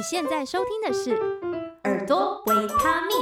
[0.00, 1.10] 你现在收听的是
[1.84, 3.18] 《耳朵维他命》，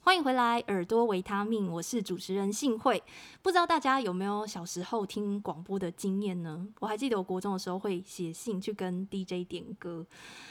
[0.00, 3.00] 欢迎回来，《耳朵维他命》，我是主持人幸慧。
[3.42, 6.66] 不知道大家有没有小时候听广播的经验呢？
[6.80, 10.04] 我还记得我国中的时候会写信去跟 DJ 点歌。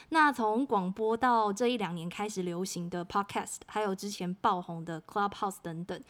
[0.08, 6.02] 那从广播到这一两年开始流行的 Podcast，还有之前爆红的 Clubhouse 等等。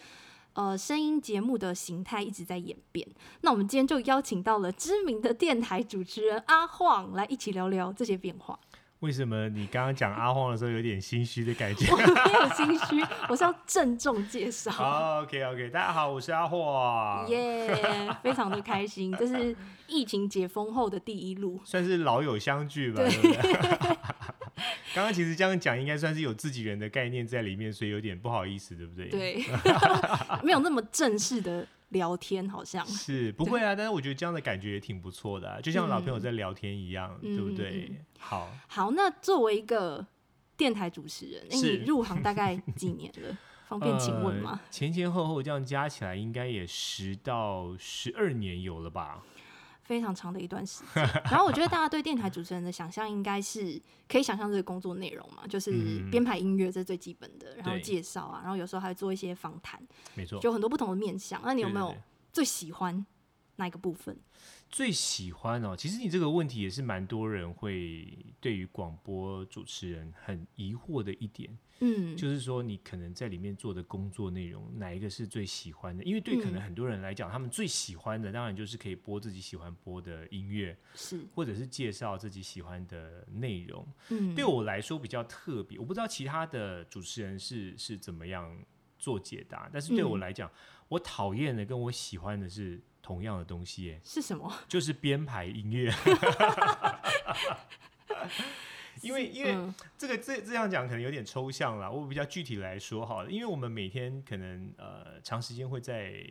[0.56, 3.06] 呃，声音节目的形态一直在演变。
[3.42, 8.58] 那我们今天就邀请到了知名的电台主持人阿晃来一起聊聊这些变化。
[9.00, 11.86] 为什么你刚刚讲阿晃的时候有点心虚的感觉？
[11.92, 14.72] 我没有心虚，我是要郑重介绍。
[14.72, 17.28] 好，OK OK，大家好，我是阿晃。
[17.28, 19.54] 耶，yeah, 非常的开心，这是
[19.88, 23.04] 疫情解封后的第一路，算是老友相聚吧。
[23.04, 23.98] 对
[24.96, 29.10] 刚刚其实这样讲，应该算是有自己人的概念在里面，所以有点不好意思，对不对？
[29.10, 29.44] 对，
[30.44, 33.76] 没有那么正式的聊天，好像是不会啊。
[33.76, 37.88] 但是我觉得这样的感觉也挺不错的啊，就像老朋友在聊天一样，嗯、对不对？
[37.90, 38.92] 嗯、好，好。
[38.92, 40.06] 那作为一个
[40.56, 43.38] 电台主持人，欸、你入行大概几年了？
[43.68, 44.60] 方便请问吗？
[44.64, 49.24] 呃、前前后后这样加起来，应该也十到十二年有了吧？
[49.86, 59.80] 非常长的一段时间，然后我觉得大家对电台主持人的想象应该是可以想象这个工作内容嘛，就是编排音乐，这是最基本的，然后介绍啊，然后有时候还会做一些访谈，
[60.16, 61.40] 没错，就很多不同的面向。
[61.46, 61.96] 那你有没有
[62.34, 63.06] 最喜欢
[63.58, 64.18] 哪一个部分？
[64.70, 71.58] 最喜欢哦，其实你这个问题也是蛮多人会对于广播主持人很疑惑的一点。
[71.80, 76.04] 嗯，就是说你可能在里面做的工作内容，哪一个是最喜欢的？
[76.04, 83.86] 因为对可能很多人来讲，嗯、他们最喜欢的当然就是可以播自己喜欢播的音乐，是或者是介绍自己喜欢的内容。
[84.10, 88.58] 嗯，对我来说比较特别，我不知道其他的主持人是是怎么样
[88.98, 90.54] 做解答，但是对我来讲，嗯、
[90.88, 94.52] 我讨厌的跟我喜欢的是同样的东西，是什么？
[94.68, 95.94] 就是编排音乐。
[99.02, 103.30] 因为因为这个这这样讲可能有点抽象了，我比较具体来说好了。
[103.30, 106.26] 因为我们每天可能呃长时间会在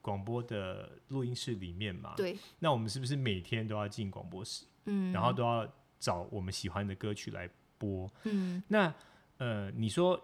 [0.00, 2.36] 广播的录音室里面嘛，对。
[2.60, 4.64] 那我们是不是每天都要进广播室？
[4.86, 5.70] 嗯，然后都要
[6.00, 8.10] 找我们喜欢的歌曲来播？
[8.24, 8.92] 嗯，那
[9.38, 10.20] 呃你说。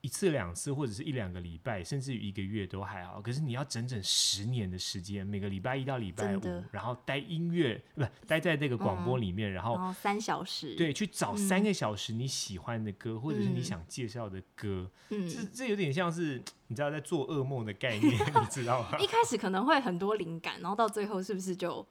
[0.00, 3.20] 一次两次或者是一两个礼拜，甚至于一个月都还好。
[3.20, 14.88] 可是你要整整十年的时间，每个礼拜一到礼拜五，然后待音乐不待在这个广播里面，嗯、然后，三小时，对，去找三个小时你喜欢的歌，嗯、或者是你想介绍的歌。
[15.10, 18.98] 嗯，这这有点像是你知道在做噩梦的概念， 你知道吗？
[19.00, 21.84] 一开始可能会很多灵感，然后到最后是不是就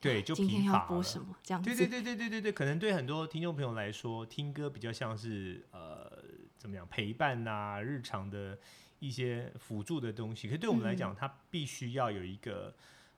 [0.00, 1.68] 对就今天要播什么这样子？
[1.68, 6.22] 对对对对对对对，可能对很多听众朋友来说，听歌比较像是呃。
[6.62, 7.82] 怎么样陪伴呐、啊？
[7.82, 8.56] 日常的
[9.00, 12.72] 一些辅助的东西，可是对我们来讲，嗯、它必须要有一个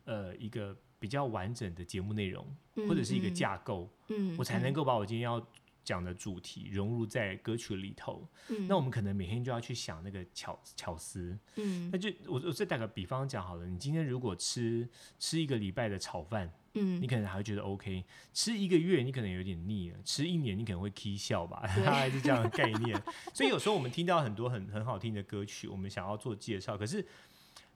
[0.06, 2.46] 呃一个比较完整的节目内容，
[2.76, 5.46] 嗯、或者是一个架构，嗯，我才能够把我今天要
[5.84, 8.26] 讲的主题融入在歌曲里头。
[8.48, 14.88] 嗯，那我们可能每天就要去想那个巧巧思，嗯，那就我我再打个比方讲好了，你今天如果吃
[15.18, 16.50] 吃一个礼拜的炒饭。
[16.74, 23.00] 嗯，你可能还会觉得 OK，吃一个月你可能有点腻了，吃一年你可能会 k 笑吧， 大概是这样的概念。
[23.32, 27.06] 所以有时候我们听到很多很很好听的歌曲，我们想要做介绍，可是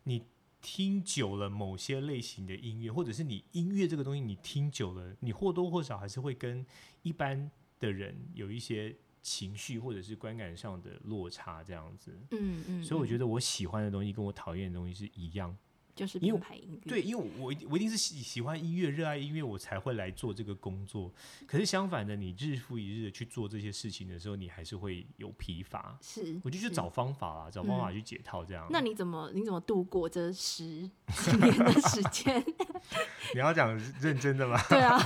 [0.04, 0.22] 你
[0.60, 6.66] 听久了某些类型的音乐，或者是你音乐这个东西你听久了，你或多或少还是会跟
[7.03, 12.10] 一般的人有一些情绪或者是观感上的落差，这样子。
[12.32, 15.56] 嗯嗯，嗯，所以我觉得我喜欢的东西跟我讨厌的东西是一样。
[15.98, 21.12] 就是编排音乐，对，因为我我一定是喜喜欢音乐、热爱音乐，我才会来做这个工作。
[21.44, 25.98] 可是相反的，你日复一日的去做这些事情的时候，你还是会有疲乏。
[26.00, 28.64] 是，我就去找方法啊，找方法去解套这样。
[28.70, 32.44] 那你怎么你怎么度过这十几年的时间？
[33.34, 34.56] 你要讲认真的吗？
[34.70, 34.97] 对啊，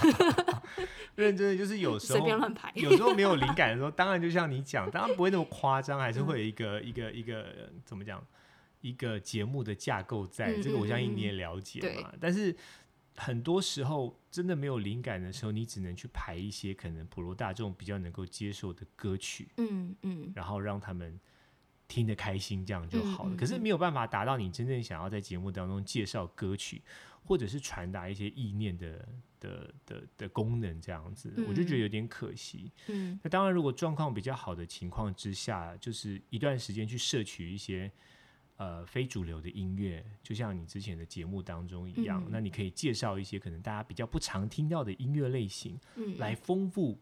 [1.14, 8.22] 认真的就是有时候随便乱排，有时候没有灵感的时候，当然就像你讲，当然不会那么夸张，还是会有一个一个一个怎么讲？
[8.83, 12.13] 一个节目的架构在，在这个我相信你也了解嘛。
[12.21, 12.55] 但是
[13.15, 21.19] 很多时候真的没有灵感的时候，你只能去排一些可能普罗大众比较能够接受的歌曲，嗯嗯，然后让他们
[21.87, 23.31] 听得开心，这样就好了。
[23.31, 26.83] 嗯嗯，可是没有办法达到你真正想要在节目当中介绍歌曲，
[27.25, 29.09] 或者是传达一些意念的
[29.39, 32.73] 的的的功能，这样子，嗯、我就觉得有点可惜。
[32.89, 37.93] 嗯，那当然，如果状况比较好的情况之下，就是一段时间去摄取一些。
[38.62, 46.97] 呃，非主流的音乐，就像你之前的节目当中一样，嗯、那你可以介绍一些可能大家比较不常听到的音乐类型，嗯、来丰富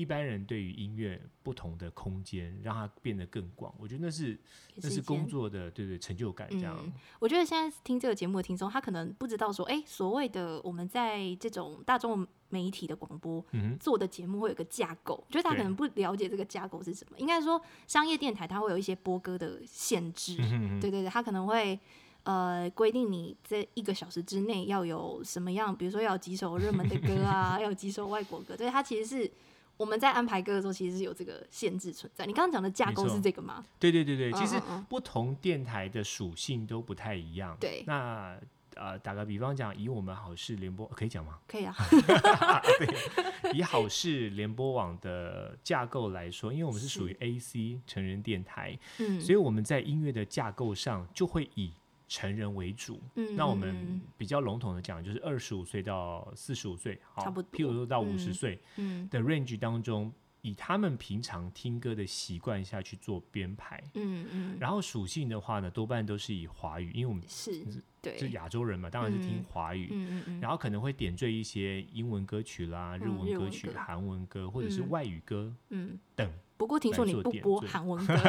[0.00, 3.74] 一般人对于音乐不同的空间，让它变得更广。
[3.78, 4.40] 我觉得那是，是
[4.76, 6.76] 那是工作的对对成就感这样。
[6.82, 13.44] 嗯，我觉得现在听这个节目的听众，他可能不知道说，哎、欸，所谓的我们在这种大众媒体的广播
[13.78, 17.18] 做的节目会有个架构，我觉得他可能不了解这个架构是什么。
[17.18, 21.78] 应该说，商业电台它会有一些播歌的限制，嗯、对对对，它可能会。
[22.24, 29.32] 呃，规定你这一个小时之内要有什么样，比如说要有几首热门的歌啊， 要有几首外国歌，所以它其实是
[29.80, 32.26] 我们在安排歌的时候，其实是有这个限制存在。
[32.26, 33.64] 你刚刚讲的架构是这个吗？
[33.78, 34.60] 对对对对，其实
[34.90, 37.56] 不同电台的属性都不太一样。
[37.58, 38.38] 对，那
[38.74, 41.38] 呃，打个比方讲，以我们好事联播可以讲吗？
[41.48, 41.74] 可以啊。
[43.42, 51.72] 对，以好事联播网的架构来说，因为我们是属于 AC 成人电台，嗯，所以我们在音乐的架构上就会以。
[52.10, 60.12] 成人为主，嗯，那我们比较笼统的讲，就是二十五岁到四十五岁，好，差不多，譬如说到五十岁，嗯，的 range 当中，嗯，
[60.42, 67.64] 以他们平常听歌的习惯下去做编排，嗯嗯，然后属性的话呢，多半都是以华语，因为我们是
[68.02, 75.96] 对，是亚洲人嘛，当然是听华语，嗯嗯嗯，然后可能会点缀一些英文歌曲啦、日文歌曲、韩文歌或者是外语歌，嗯。
[76.16, 76.28] 等。
[76.60, 78.14] 不过听说你不播韩文歌。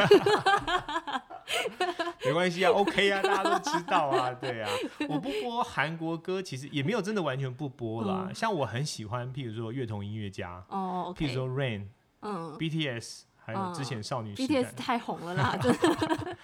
[2.24, 4.70] 没关系啊，OK 啊，大家都知道啊， 对啊，
[5.10, 8.28] 我不播韩国歌，其实也没有真的完全不播啦。
[8.30, 11.88] 嗯、像我很喜欢，譬如说乐童音乐家，哦，譬如说 Rain，
[12.22, 16.38] 嗯，BTS，还有之前少女时代、嗯、BTS 太红了啦， 真的。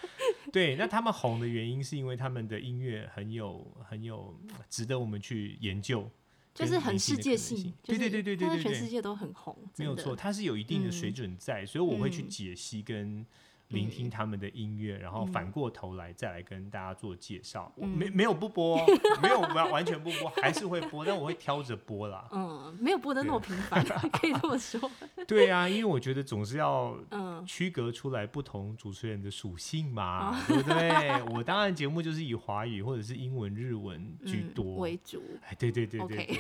[0.51, 4.37] 对，那他们红的原因是因为他们的音乐很有很有
[4.69, 6.09] 值得我们去研究，
[6.57, 13.25] 就是很世界性，对对对对对对，全世界都很红，没有错，它是有一定的水准在，嗯、所以我会去解析跟。
[13.69, 17.71] 聆听他们的音乐，然后反过头来再来跟大家做介绍。
[17.77, 18.77] 嗯、没没有不播，
[19.21, 22.27] 没有完完全不播，还是会播，但我会挑着播啦。
[22.31, 23.83] 嗯， 没有播的那么频繁，
[24.13, 24.89] 可以这么说。
[25.27, 26.97] 对啊，因为我觉得总是要
[27.45, 31.23] 区隔出来不同主持人的属性嘛，嗯、对不对？
[31.35, 35.21] 我当然节目就是以华语或者是英文、日文居多、嗯、为主。
[35.45, 36.39] 哎，对对对对.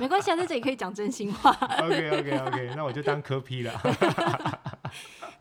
[0.00, 1.50] 没关系啊，在这里可以讲真心话。
[1.80, 3.72] OK OK OK，那我就当科批了。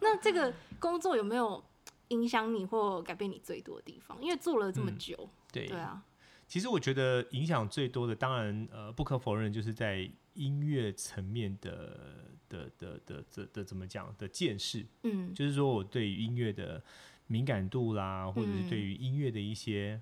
[0.03, 1.63] 那这个工作有没有
[2.09, 4.21] 影响你或改变你最多的地方？
[4.21, 6.03] 因为做了这么久，嗯、对对啊。
[6.47, 14.85] 其实我觉得影响最多的，当然呃不可否认，就是在音乐层面的的的的的的怎么讲的见识。
[15.03, 16.83] 嗯，就是说我对于音乐的
[17.25, 19.99] 敏感度啦，或者是对于音乐的一些、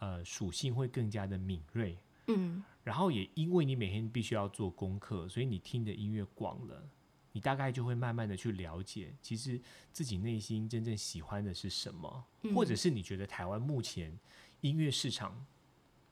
[0.00, 1.96] 嗯、呃属性会更加的敏锐。
[2.26, 6.82] 嗯，然后也因为你每天必须要做功课，所以你听的音乐广了。
[7.32, 9.60] 你大概就会慢慢的去了解，其实
[9.92, 14.18] 自己内心真正喜欢的是什么，嗯、或者是你觉得台湾目前
[14.62, 15.46] 音乐市场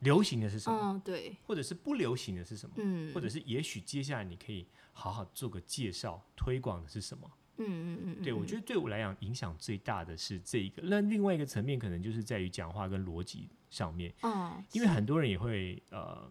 [0.01, 0.77] 流行的是什么？
[0.79, 2.75] 哦、对，或者是不流行的是什么？
[2.79, 7.31] 嗯，或者是也许接下来你可以好好做个介绍推广的是什么？
[7.57, 16.31] 嗯嗯嗯，对，我觉得对我来讲影响最大的是这一个，那另外一个层面可能就是在于讲话跟逻辑上面，哦、因为很多人也会呃。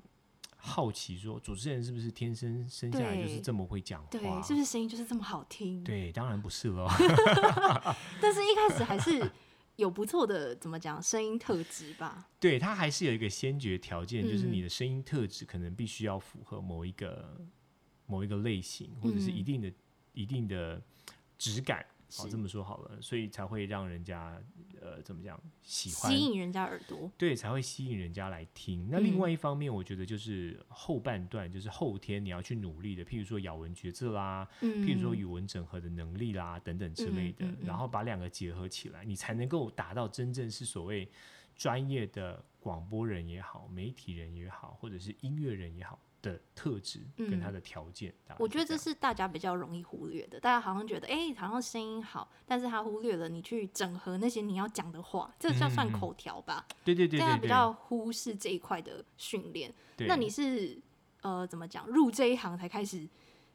[0.67, 4.09] 好奇说，主持人是不是天生生下来就是这么会讲话？
[4.11, 5.81] 对，是不是声音就是这么好听？
[5.83, 6.87] 对，当然不是了。
[8.21, 9.31] 但是一开始还是
[9.77, 12.27] 有不错的，怎么讲，声音特质吧？
[12.39, 17.39] 对，它还是有一个先决条件，就是你的声音特质可能必须要符合某一个
[18.05, 19.75] 某一个类型，或者是一定的、嗯、
[20.13, 20.81] 一定的
[21.37, 21.85] 质感。
[22.15, 24.41] 好，这么说好了，所以才会让人家
[24.81, 28.87] 呃怎么讲喜欢，吸引人家耳朵，对，才会吸引人家来听。
[28.89, 41.09] 那另外一方面，我觉得就是后半段，就是后天你要去努力的，譬如说咬文嚼字啦，嗯、譬如说语文整合的能力啦等等之类的，嗯嗯嗯、然后把两个结合起来，你才能够达到真正是所谓
[41.55, 45.99] 专业的广播人也好，媒体人也好，或者是音乐人也好。
[46.21, 50.39] 的特质跟他的条件，嗯，我觉得这是大家比较容易忽略的。
[50.39, 56.65] 大家好像觉得，哎，欸，好像声音好，但是他忽略了你去整合那些你要讲的话，这叫算口条吧？
[56.83, 59.73] 对对对，大家比较忽视这一块的训练。
[59.99, 60.77] 那你是
[61.21, 61.87] 呃怎么讲？
[61.87, 63.07] 入这一行才开始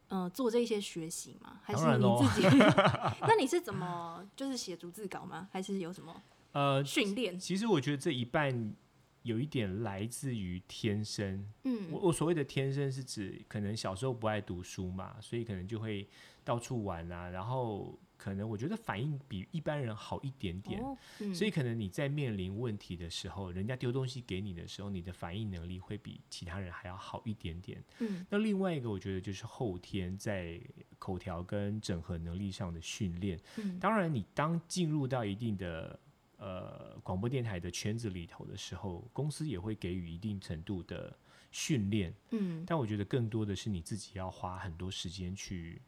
[0.08, 1.60] 呃做这些学习吗？
[1.62, 2.46] 还是你自己？
[3.26, 5.48] 那你是怎么就是写逐字稿吗？
[5.52, 7.38] 还是有什么呃训练？
[7.38, 8.74] 其实我觉得这一半。
[9.22, 16.08] 有一点来自于天生，嗯，我我所谓的天生是指可能小时候不爱读书嘛，所以可能就会
[16.44, 27.82] 到处玩啊，然后可能我觉得反应比一般人好一点点，哦嗯、所以可能你在面临问题的时候，人家丢东西给你的时候，你的反应能力会比其他人还要好一点点。
[28.00, 30.60] 嗯，那另外一个我觉得就是后天在
[30.98, 33.38] 口条跟整合能力上的训练。
[33.56, 35.98] 嗯，当然你当进入到一定的。
[36.44, 41.16] 呃，广播电台的圈子里头的时候，公司也会给予一定程度的
[41.52, 45.80] 训练，嗯，但我觉得更多的是你自己要花很多时间去，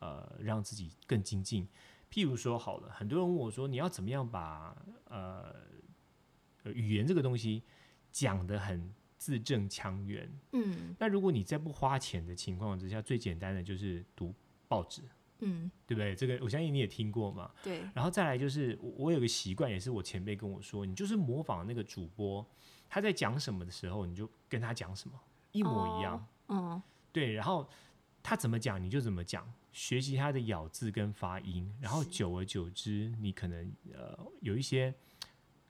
[0.00, 1.66] 呃，让自己更精进。
[2.10, 5.54] 譬如说，好了，很多人问我说，你要怎么样把呃
[6.64, 7.62] 语言这个东西
[8.12, 10.30] 讲得很字正腔圆？
[10.52, 14.34] 嗯，那如果你在不花钱的情况之下，最简单的就是读
[14.68, 15.00] 报纸，
[15.40, 16.14] 嗯，对不对？
[16.14, 17.50] 这个我相信你也听过嘛。
[17.62, 17.80] 对。
[17.94, 22.44] 然后再来就是，我我有个习惯，也是我前辈跟我说，你就是模仿那个主播，
[22.88, 25.18] 他在讲什么的时候，你就跟他讲什么，
[25.52, 26.16] 一模一样。
[26.46, 27.32] 哦、嗯，对。
[27.32, 27.68] 然后
[28.22, 29.52] 他怎么讲，你就怎么讲。
[29.70, 34.92] 学习他的咬字跟发音，然后久而久之，你可能呃有一些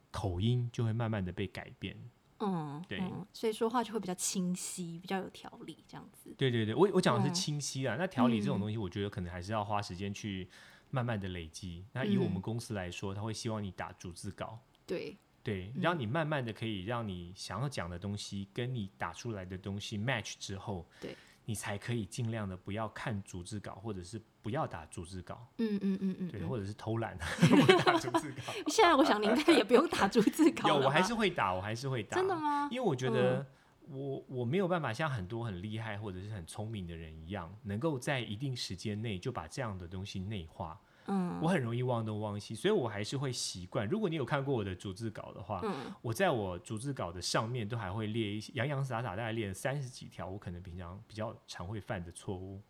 [0.09, 1.95] 口音就会慢慢的被改变。
[2.39, 6.33] 嗯，对嗯，所以说话就会比较清晰，比较有条理，这样子。
[6.37, 7.95] 对对对，我我讲的是清晰啊。
[7.95, 10.49] 嗯、那条理这种东西，我觉得可能还是要花时间去
[10.89, 11.79] 慢慢的累积。
[11.79, 14.59] 嗯、那以我们公司来说，他会希望你打逐字稿。
[14.85, 21.15] 对对，让你慢慢的可以让你想要讲的东西跟你打出来的东西 match 之后，对。
[21.45, 25.47] 你才可以尽量的不要看逐字稿，或者是不要打逐字稿。
[25.57, 27.17] 嗯嗯嗯嗯，对，或者是偷懒
[27.49, 28.53] 不打逐字稿。
[28.67, 30.67] 现在我想你应该也不用打逐字稿。
[30.69, 32.15] 有，我还是会打，我还是会打。
[32.15, 32.67] 真的吗？
[32.71, 33.45] 因为我觉得
[33.87, 40.79] 我我没有办法像很多很厉害或者是很聪明的人一样，能够在一定时间内就把这样的东西内化。
[41.11, 43.87] 嗯，我很容易忘东忘西，所以我还是会习惯。
[43.87, 52.61] 如果你有看过我的逐字稿的话，嗯，我在我逐字稿的上面都还会列一些洋洋洒洒，大概列了三十几条，我可能平常比较常会犯的错误。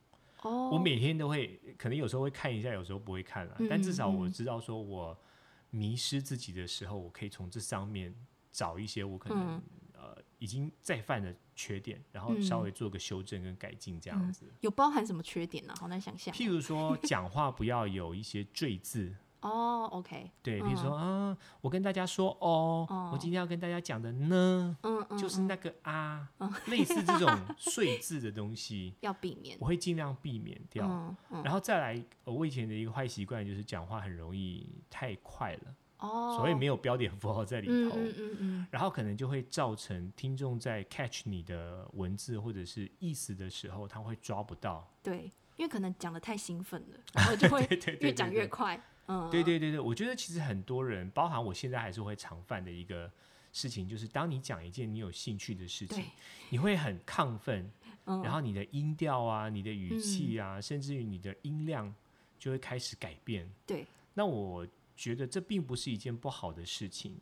[0.43, 5.17] 哦，我每天都会，可能有时候会看一下，有时候不会看了，嗯，但至少我知道，说我
[5.69, 8.13] 迷失自己的时候，我可以从这上面
[8.51, 9.63] 找一些我可能，嗯。
[10.39, 14.45] 已经再犯的缺点，然后稍微做个修正跟改进，这样子。
[14.61, 15.75] 有包含什么缺点呢、啊？
[15.77, 16.33] 好难想象。
[16.33, 19.13] 譬如说，讲话不要有一些赘字。
[19.41, 20.31] 哦，OK。
[20.41, 29.57] 对，比如说、嗯、啊，我跟大家说哦，哦，我今天要跟大家讲的呢，嗯嗯、就是那个啊、嗯，类似这种碎字的东西 要避免。
[29.59, 30.85] 我会尽量避免掉。
[30.87, 35.75] 嗯嗯、然后再来，我以前的一个坏习惯就是讲话很容易太快了。
[35.99, 44.89] 哦，所以没有标点符号在里头，嗯嗯嗯，然后可能就会造成听众在 catch 你的文字或者是意思的时候，他会抓不到。
[45.03, 45.29] 对，
[45.59, 47.67] 因为可能讲的太兴奋了，然后就会
[47.99, 48.81] 越讲越快。
[49.07, 53.11] 嗯，对对对对，我觉得其实很多人，包含我现在还是会常犯的一个
[53.51, 56.05] 事情，就是当你讲一件你有兴趣的事情，
[56.49, 57.69] 你会很亢奋，
[58.05, 61.93] 嗯，然后你的音调啊、你的语气啊，嗯，甚至于你的音量
[62.39, 63.47] 就会开始改变。
[63.67, 64.65] 对，那我。
[64.99, 67.17] 觉得这并不是一件不好的事情，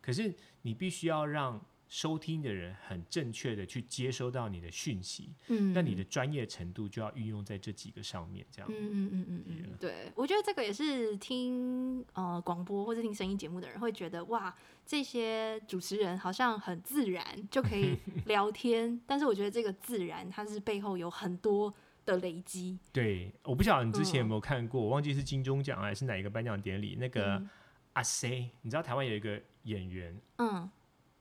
[0.00, 14.54] 可是你必须要让收听的人很正确的去接收到你的讯息，嗯，那你的专业程度就要运用在这几个上面，这样，嗯嗯嗯嗯嗯，对，我觉得这个也是听呃广播或者听声音节目的人会觉得哇，
[14.86, 21.74] 这些主持人好像很自然就可以聊天，但是我觉得这个自然它是背后有很多。
[22.08, 26.96] 的累积，对，我不晓得你之前有没有看过，嗯、我忘记是金钟奖还是哪一个颁奖典礼。
[26.98, 27.46] 那个
[27.92, 30.70] 阿 C，、嗯、你知道台湾有一个演员，嗯，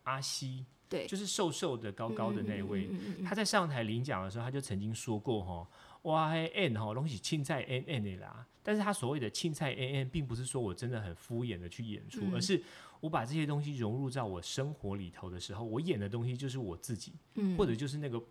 [0.07, 2.89] 阿西，对，就是瘦瘦的、高高的那位，
[3.25, 5.69] 他在上台领奖的时候，他就曾经说过哈，
[6.03, 12.63] 哇嘿 N 哈东西青菜 N N 的啦，但是他所谓的青菜 N N，并不是说我真的很敷衍的去演出，嗯、而是
[12.99, 18.21] 我把这些东西融入在我生活里头的时候，我演的东西就是我自己，嗯、或者就是那个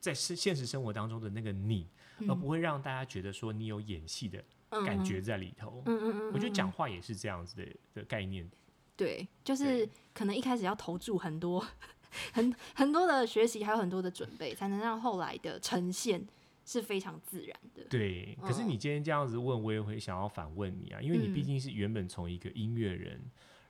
[0.00, 1.86] 在现现实生活当中的那个你。
[2.26, 4.42] 而不会让大家觉得说你有演戏的
[4.84, 5.80] 感觉在里头。
[5.86, 8.44] 嗯嗯嗯，我觉得讲话也是这样子的的概念。
[8.98, 11.64] 对，就是可能一开始要投注很多、
[12.34, 16.26] 很很多的学习，还有很多的准备，才能让后来的呈现
[16.66, 17.84] 是非常自然的。
[17.84, 23.18] 对，可是你今天这样子问，我也会想要反问你啊，因为你毕竟是原本从一个音乐人，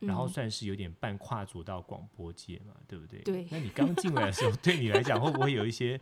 [0.00, 3.20] 然后算是有点半跨足到广播界嘛，对不对？
[3.20, 3.47] 对。
[3.50, 6.00] 那你刚进来的时候，对你来讲会不会有一些？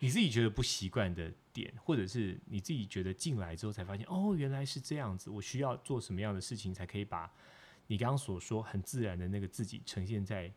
[0.00, 5.28] 你自己觉得不习惯的点，或者是你自己觉得进来之后才发现，哦，原来是这样子。
[5.28, 7.28] 我需要做什么样的事情，才可以把
[7.88, 10.52] 你刚刚所说很自然的那个自己呈现在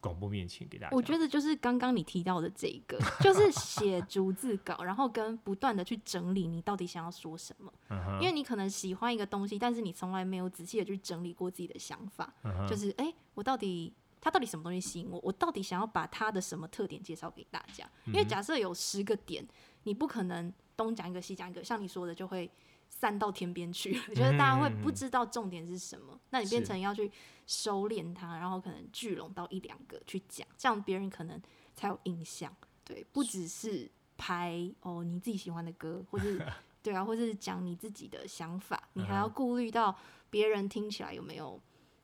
[0.00, 0.94] 广播面前给大家？
[0.94, 7.72] 我觉得就是刚刚你提到的这一个，就是写逐字稿，然后跟不断的去整理你到底想要说什么。
[8.20, 12.32] 因为你可能喜欢一个东西，但是你从来没有仔细的去整理过自己的想法。
[12.68, 13.92] 就是，哎，我到底。
[14.18, 15.20] 他到底什么东西吸引我？
[15.22, 17.88] 我到底想要把他的什么特点介绍给大家？
[18.06, 19.46] 因为假设有十个点，
[19.84, 22.50] 你不可能东讲一个西讲一个，像你说的就会
[22.88, 24.00] 散到天边去。
[24.08, 27.10] 我 觉得大家会不知道重点是什么，那你变成要去
[27.46, 31.40] 收敛它，然后可能聚拢到一两个去讲，这样别人可能
[31.74, 32.54] 才有印象。
[32.84, 36.40] 对，不只是拍哦你自己喜欢的歌，或是
[36.82, 39.96] 对啊，或是讲你自己的想法，你还要顾虑到
[40.30, 41.60] 别人听起来有没有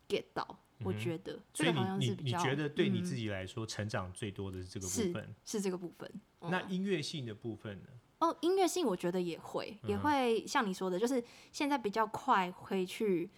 [0.09, 0.59] get 到。
[0.85, 1.39] 我觉得。
[1.55, 5.35] 所以你你你觉得对你嗯自己来说，成长最多的是这个部分？
[5.45, 6.13] 是这个部分。
[6.41, 7.89] 嗯、那音乐性的部分呢？
[8.23, 13.29] 哦，音乐性我觉得也会，也会像你说的，就是现在比较快会去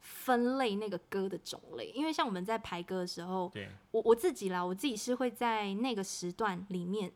[0.00, 7.12] 分类那个歌的种类，因为像我们在排歌的时候，对，我我自己啦，我自己是会在那个时段里面，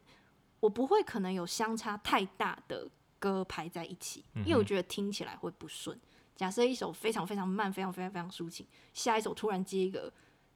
[0.60, 5.98] 我不会可能有相差太大的歌排在一起，因为我觉得听起来会不顺。
[6.36, 10.12] 假设一首非常非常慢，非常非常非常抒情，下一首突然接一个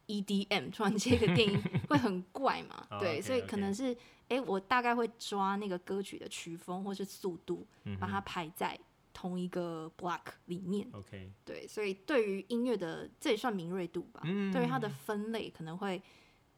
[0.06, 1.60] EDM，突然接一个电音，
[1.90, 2.86] 会很怪嘛？
[3.00, 3.96] 对，oh, okay, 所以可能是，
[4.38, 7.66] 我大概会抓那个歌曲的曲风或是速度，
[7.98, 8.78] 把它排在
[9.12, 10.86] 同一个 block 里面。
[10.92, 14.20] OK，对，所以对于音乐的这也算敏锐度吧。
[14.24, 16.00] 嗯，对于它的分类可能会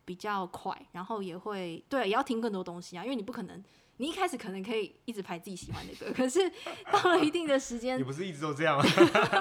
[0.05, 3.63] 比较快，然后也会对，也要听更多东西啊，因为你不可能。
[3.99, 6.41] 你一开始可能可以一直排自己喜欢的歌，可是
[6.91, 8.85] 到了一定的时间， 你不是一直都这样吗？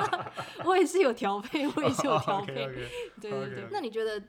[0.65, 2.53] 我也是有调配，我也是有调配。
[2.53, 2.87] Oh, okay, okay.
[3.21, 3.63] 对对对。
[3.63, 3.67] Okay.
[3.71, 4.21] 那你觉得，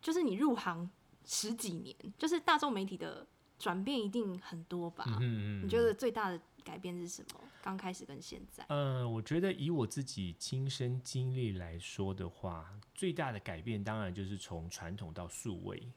[0.00, 0.90] 就是你入行
[1.24, 3.24] 十几年，就是大众媒体的
[3.58, 5.04] 转变一定很多吧？
[5.20, 5.64] 嗯嗯。
[5.64, 7.40] 你觉得最大的改变是什么？
[7.62, 8.64] 刚开始跟现在？
[8.68, 15.90] 嗯、呃，我觉得以我自己亲身经历来说的话，最大的改变当然就是从传统到数位。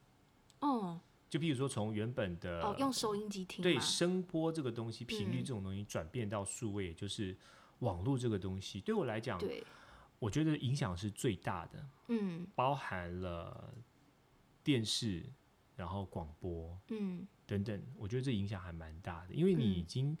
[0.60, 1.00] 哦。
[1.30, 7.34] 就比如说，从原本的哦，用收音机听，对声波这个东西、频率这种东西转变到数位，也就是
[7.78, 9.64] 网络这个东西，对我来讲，对，
[10.18, 11.86] 我觉得影响是最大的。
[12.08, 13.72] 嗯，包含了
[14.62, 15.24] 电视，
[15.74, 20.16] 然后广播，嗯，等等，我觉得这影响还蛮大的，因为你已经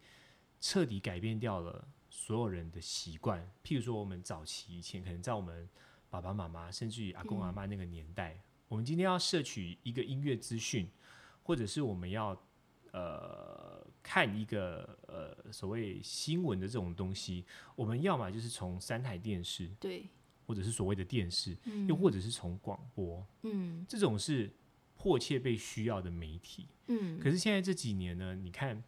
[0.60, 3.40] 彻底改变掉了所有人的习惯。
[3.64, 5.68] 譬如说，我们早期以前可能在我们
[6.10, 10.88] 爸爸妈妈，甚至于阿公阿妈那个年代，我们今天要摄取一个音乐资讯。
[11.44, 12.40] 或者是我们要
[12.92, 20.06] 呃看一个呃所谓新闻的这种东西，我们要么就是从三台电视，对，
[20.46, 24.54] 或者是所谓的电视，嗯、又或者是从广播，嗯，这种是
[25.02, 27.18] 迫切被需要的媒体，嗯。
[27.18, 28.80] 可是现在这几年呢，你看，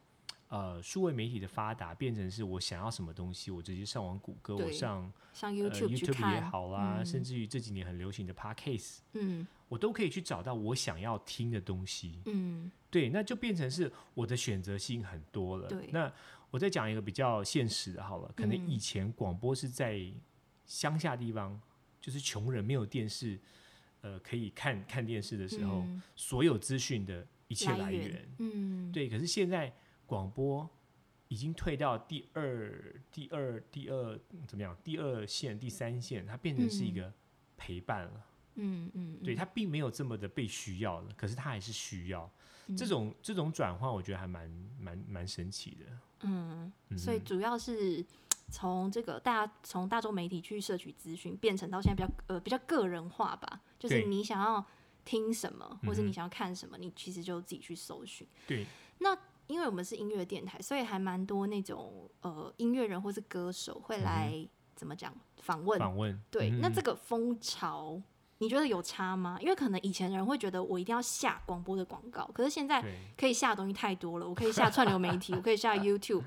[0.47, 9.45] 呃，数位媒体的发达，变成是我想要什么东西，我直接上网谷歌，我上上 YouTube、呃、YouTube 也好啦，嗯、甚至于这几年很流行的 Podcast，嗯。
[9.69, 15.67] 我都可以去找到我想要听的东西，嗯，对，那就变成是我的选择性很多了。
[15.67, 16.13] 对，那
[16.53, 20.01] 我再讲一个比较现实的，好了，可能以前广播是在
[20.65, 21.61] 乡下地方，嗯、
[22.01, 23.41] 就是穷人没有电视，
[24.05, 29.09] 呃，可以看看电视的时候，嗯、所有资讯的一切来源，来源，嗯，对。
[29.09, 30.69] 可是现在广播
[31.29, 34.77] 已经退到第二、第二、第二怎么样？
[34.85, 37.11] 第二线、第三线，它变成是一个
[37.57, 38.27] 陪伴了。
[38.57, 42.31] 嗯嗯，对，它并没有这么的被需要了，可是它还是需要。
[42.67, 45.87] 嗯、这种这种转换，我觉得还蛮蛮蛮神奇的。
[46.25, 48.05] 嗯，嗯，所以主要是
[48.51, 54.65] 从这个大家从大众媒体去摄取资讯，变成到现在比较呃比较个人化吧，就是你想要
[55.05, 58.27] 听什么，或者你想要看什么，你其实就自己去搜寻。
[58.47, 58.67] 对。
[58.99, 66.21] 那因为我们是音乐电台，所以还蛮多那种呃音乐人或是歌手会来、嗯、怎么讲访问访问。
[66.31, 68.01] 对，嗯、那这个风潮。
[68.39, 69.39] 你觉得有差吗？
[69.41, 72.85] 因为可能以前的人会觉得我一定要下广播的广告，可是现在
[73.17, 74.29] 可以下的东西太多了。
[74.29, 76.25] 我可以下串流媒体，我可以下 YouTube，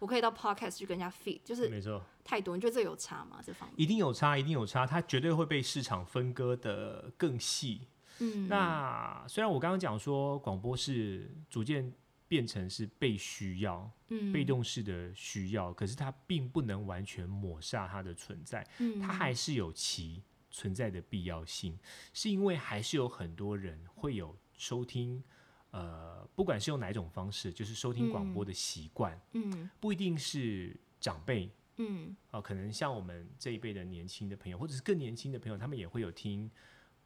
[0.00, 2.56] 我可以到 Podcast 去跟人家 feed，就是没错，太多。
[2.56, 3.40] 你觉得这有差吗？
[3.44, 4.84] 这方面一定有差，一定有差。
[4.84, 7.86] 它绝对会被市场分割的更细。
[8.18, 11.92] 嗯，那虽然我刚刚讲说广播是逐渐
[12.26, 18.66] 变成是被需要，嗯，被动式的需要，可是它并不能完全抹杀它的存在。
[18.78, 20.24] 嗯，它还是有其。
[20.52, 21.78] 存在的必要性，
[22.12, 25.22] 是因为还是有很多人会有收听，
[25.70, 36.50] 呃，不管是用哪一种方式，就是收听广播的习惯，嗯，不一定是长辈，嗯，啊、呃，可能像我们这一辈的年轻的朋友，或者是更年轻的朋友，他们也会有听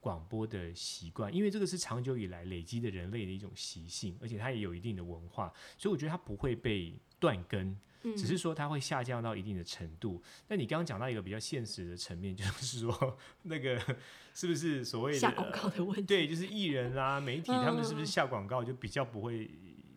[0.00, 7.78] 广播的习惯，因为这个是长久以来累积的人类的一种习性，而且它也有一定的文化，所以我觉得它不会被断根。
[8.16, 10.22] 只是说它会下降到一定的程度。
[10.48, 13.78] 那你刚刚讲到一个比较现实的层面， 就是说那个
[14.34, 16.02] 是不是所谓的下广告的问题？
[16.02, 19.50] 对，就是艺人啊、媒体他们是不是下广告就比较不会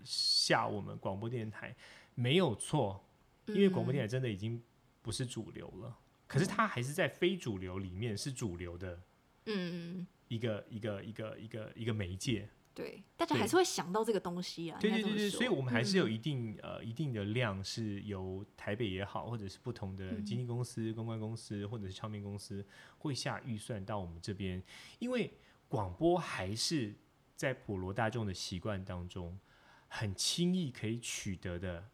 [0.04, 1.76] 下我们广播电台？
[2.16, 3.06] 没有错，
[3.48, 4.62] 因为广播电台真的已经
[5.02, 5.98] 不是主流了。
[6.28, 9.02] 可是它还是在非主流里面是主流的，
[9.46, 12.50] 嗯，一个一个一个一个一个媒介。
[12.78, 14.78] 对，大家还是会想到这个东西啊。
[14.80, 22.64] 对对对对，所以我们还是有一定、嗯、呃一定的量，是由台北也好，或者是不同的经纪公司、嗯、公关公司，或者是唱片公司
[23.00, 24.62] 会下预算到我们这边，
[25.00, 25.34] 因为
[25.68, 26.94] 广播还是
[27.36, 29.40] 在普罗大众的习惯当中
[29.88, 31.90] 很轻易可以取得的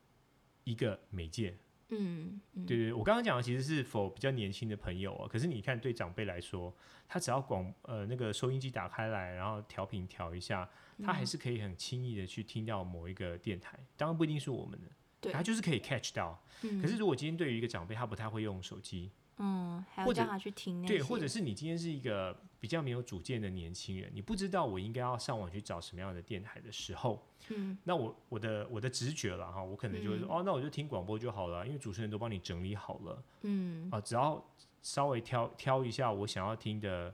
[0.65, 1.57] 一个媒介。
[1.89, 5.27] 嗯，嗯对对，我刚刚讲的其实是 for 比较年轻的朋友啊。
[5.27, 6.73] 可是你看，对长辈来说，
[7.07, 10.67] 他只要广呃那个收音机打开来，然后调频调一下，
[11.03, 13.77] 他还是可以很轻易的去听到某一个电台。
[13.95, 14.87] 当然不一定是我们的，
[15.21, 16.43] 对，他就是可以 catch 到。
[16.61, 19.11] 嗯、可是如果今天对于一个长辈，他不太会用手机。
[19.37, 20.85] 嗯，还要叫他去听。
[20.85, 34.41] 对，或者是你今天是一个比较没有主见的年轻人，你不知道我应该要上网去找什么样的电台的时候，嗯，那我我的我的直觉了哈，我可能就会说，嗯、哦，那我就听广播就好了，因为主持人都帮你整理好了，嗯，啊，只要
[34.81, 37.13] 稍微挑挑一下我想要听的。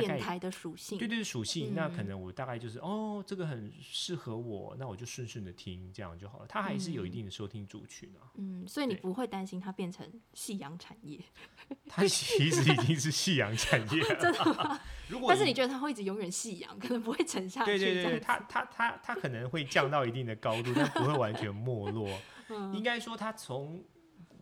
[0.00, 6.46] 电台的属性，对对属性，嗯、那可能我大概就是哦，这个很适合我，那我就顺顺的听，这样就好了。
[6.48, 8.30] 它还是有一定的收听族群啊。
[8.36, 11.18] 嗯，所以你不会担心它变成夕阳产业？
[11.88, 14.80] 它其实已经是夕阳产业了， 真的。
[15.08, 17.78] 如果但是你觉得它会一直永远夕阳，可能不会沉下去。
[17.78, 22.08] 对对对，它它它它可能会降到一定的高度，但不会完全没落。
[22.48, 23.84] 嗯、应该说，它从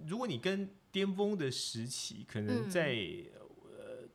[0.07, 2.95] 如果你跟巅峰的时期，可能在。
[2.95, 3.27] 嗯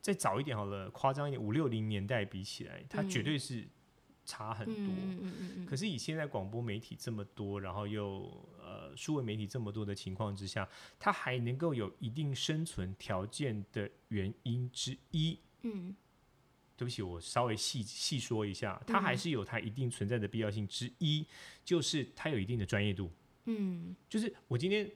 [0.07, 3.67] 再早一点好了，夸张一点，五六零年代比起来，它绝对是
[4.23, 5.65] 差很多。
[5.65, 10.65] 可是以现在广播媒体这么多，然后又呃数位媒体这么多的情况之下，
[10.97, 15.37] 它还能够有一定生存条件的原因之一。
[15.63, 15.93] 嗯，
[16.77, 21.27] 对不起，我稍微细细说一下，它还是有它一定存在的必要性之一，
[21.65, 23.11] 就是它有一定的专业度。
[23.43, 24.89] 嗯，就是我今天。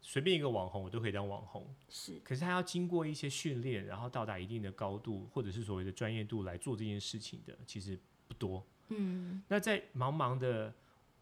[0.00, 1.66] 随便一个网红，我都可以当网红。
[1.88, 8.64] 是，可是他要经过一些训练，然后到达一定的高度，或者是所谓的专业度来做这件事情的，其实不多。
[8.88, 10.72] 嗯，那在茫茫的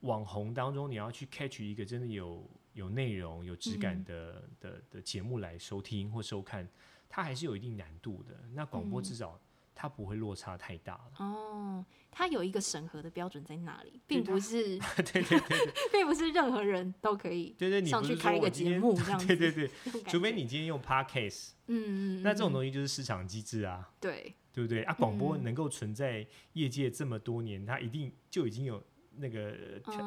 [0.00, 6.68] 网红当中，你要去 catch 一个真的有有内容、有质感的、嗯、的的节目来收听或收看，
[7.08, 8.34] 它还是有一定难度的。
[8.52, 9.40] 那广播至少。
[9.76, 11.10] 它不会落差太大了。
[11.18, 19.70] 哦，它有一个审核的标准在那里，并不是 对对对，对，并不是任何人都可以对对上去开一个节目 这样子，对对对，
[20.08, 24.82] 除非你今天用 Podcast，嗯嗯，那这种东西就是市场机制啊，对对不对？
[24.84, 24.94] 啊？
[24.94, 28.82] 广播能够存在业界这么多年，它一定就已经有
[29.18, 29.54] 那个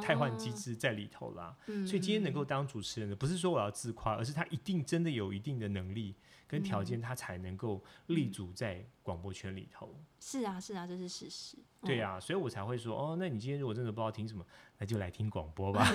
[0.02, 1.56] 汰换机制在里头啦。
[1.66, 6.16] 所以今天能够当主持人的，不是说我要自夸，而是他一定真的有一定的能力。
[6.48, 9.94] 跟条件，他才能够立足在广播圈里头。
[9.96, 10.06] 嗯。
[10.20, 11.56] 是啊，是啊，这是事实。
[11.84, 14.44] 对啊，所以我才会说，哦，那你今天如果真的不知道听什么，
[14.80, 15.86] 那就来听广播吧。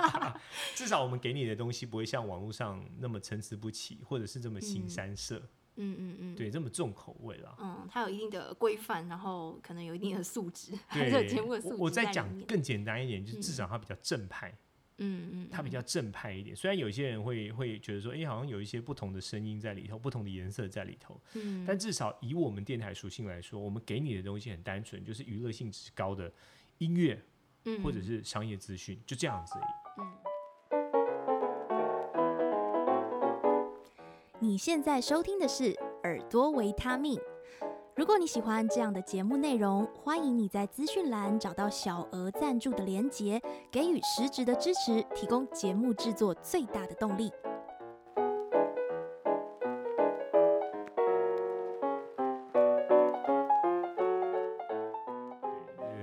[0.74, 5.36] 至少我们给你的东西不会像网络上那么参差不齐，或者是这么新三色。
[5.36, 5.48] 嗯
[5.82, 7.56] 嗯嗯，对，这么重口味啦。
[7.58, 10.72] 嗯，它有一定的规范，然后可能有一定的素质。
[10.92, 11.76] 对，节目的素质。
[11.76, 14.56] 我再讲更简单一点，就是至少它比较正派。
[15.02, 26.30] 嗯嗯，他比较正派一点，虽然有些人会会觉得说，哎、欸，好像有一些不同的声音在里头，不同的颜色在里头，嗯，但至少以我们电台属性来说，我们给你的东西很单纯，就是娱乐性质高的
[26.76, 27.18] 音乐，
[27.64, 30.02] 嗯，或者是商业资讯，就这样子而已。
[30.02, 30.29] 嗯。
[34.42, 37.20] 你现在收听的是耳朵维他命。
[37.94, 43.38] 如果你喜欢这样的节目内容，欢迎你在资讯栏找到小额赞助的连结，
[43.70, 47.30] 给予实质的支持，提供节目制作最大的动力。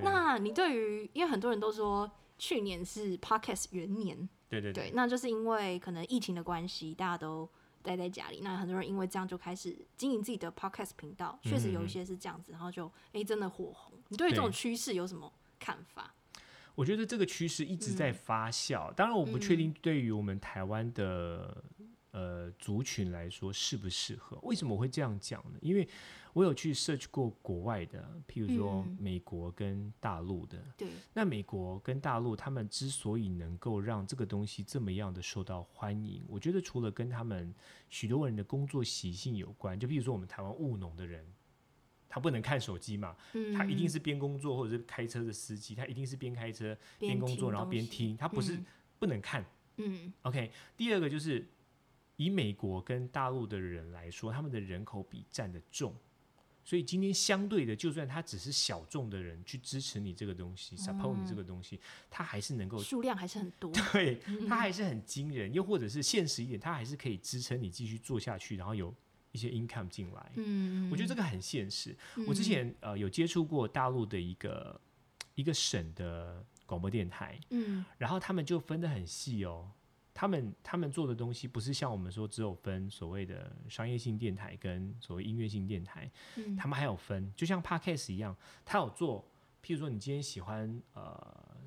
[0.03, 7.49] 那你对于，因为很多人都说去年是 Podcast 元年，对对对，对，那就是因为可能疫情的关系，大家都。
[7.87, 13.93] 待在家里，那很多人因为这样就开始经营自己的 podcast 频道，确实有一些是这样子，然后就哎、欸、真的火红。
[14.09, 16.13] 你对于这种趋势有什么看法？
[16.75, 24.37] 我觉得这个趋势一直在发酵，嗯、当然我不确定对于我们台湾的、嗯、呃族群来说适不适合。
[24.43, 25.57] 为什么我会这样讲呢？
[25.61, 25.87] 因为
[26.37, 30.63] 我有去 search 过国外的，譬如说美国跟大陆的。
[30.77, 30.91] 对、嗯。
[31.11, 37.51] 那美国跟大陆，他们之所以能够让这个东西这么样的受到欢迎，我觉得除了跟他们
[37.89, 41.25] 许多人的工作习性有关，就譬如说我们台湾务农的人，
[42.07, 48.59] 他不能看手机嘛，嗯、他一定是边工作，或者是开车的司机，他一定是边开车边工作，然后边听，他不是
[48.99, 49.43] 不能看。
[49.77, 50.13] 嗯。
[50.21, 51.49] OK，第二个就是
[52.17, 55.95] 以美国跟大陆的人来说，他们的人口比占的重。
[56.67, 61.79] 所以今天相对的，就算他只是小众的人去支持你这个东西、嗯、support 你这个东西，
[62.11, 65.53] 他还是能够数量还是很多， 对，他还是很惊人。
[65.53, 68.93] 又或者是现实一点，他还是可以支撑你继续做下去，然后有
[69.31, 70.31] 一些 income 进来。
[70.35, 71.95] 嗯，我觉得这个很现实。
[72.17, 74.81] 嗯、我之前呃有接触过大陆的一个
[75.35, 79.71] 一个省的广播电台，嗯，然后他们就分得很细哦。
[80.19, 89.23] 他们他们做的东西不是像我们说只有分所谓的商业性电台跟所谓音乐性电台，嗯，他们还有分，就像 Podcast 一样，他有做，
[89.63, 91.57] 譬如说你今天喜欢呃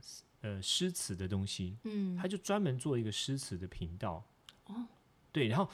[0.41, 4.27] 呃诗词的东西，嗯，他就专门做一个诗词的频道，
[4.67, 4.85] 哦，
[5.31, 5.71] 对，然后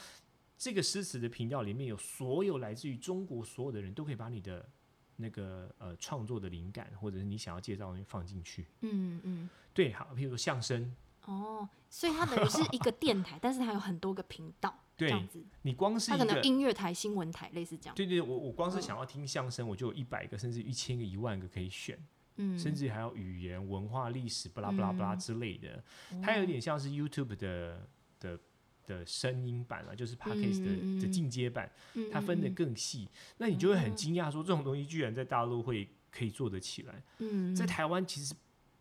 [0.58, 4.68] 这个诗词的频道里面有所有来自于中国所有的人都可以把你的
[5.16, 8.66] 那个呃创作的灵感或者是你想要介绍的东西放进去。
[8.82, 10.94] 嗯嗯，对，好，譬如说相声。
[11.26, 15.44] 哦，所以它等于是一个电台， 但是它有很多个频道，对这样子。
[15.62, 17.94] 你光是它可能音乐台、新闻台类似这样。
[17.94, 21.98] 对对，我我光是想要听相声，我就有一百个甚至一千个、一万个可以选。
[22.38, 25.82] 嗯，甚至还有语言、文化、历史，巴拉巴拉巴拉之类的。
[26.12, 27.88] 嗯、它有点像是 YouTube 的
[28.20, 28.38] 的
[28.84, 33.08] 的声音版啊，就是 Podcast 的、嗯、的进阶版，嗯、它分得更细。
[33.10, 37.02] 嗯、那你就会很惊讶，说这种东西居然在大陆会可以做得起来。
[37.20, 38.34] 嗯，在台湾其实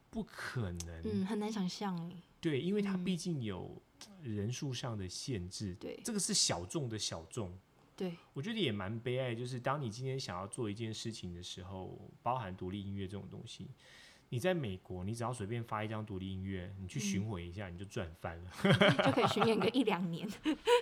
[0.10, 1.02] 不可能。
[1.06, 2.16] 嗯，很难想象哎。
[2.41, 3.82] 对，因为它毕竟有
[4.21, 5.76] 人数上的限制。
[5.80, 7.58] 对、嗯，这个是小众的小众。
[7.98, 13.67] 对，我觉得也蛮悲哀，就是当你今天想要做一件事情的时候，包含独立音乐这种东西，
[14.28, 18.52] 你在美国，你只要随便发一张独立音乐，你去巡回一下，嗯、你就赚翻了，
[19.06, 20.30] 就可以巡演个一两年。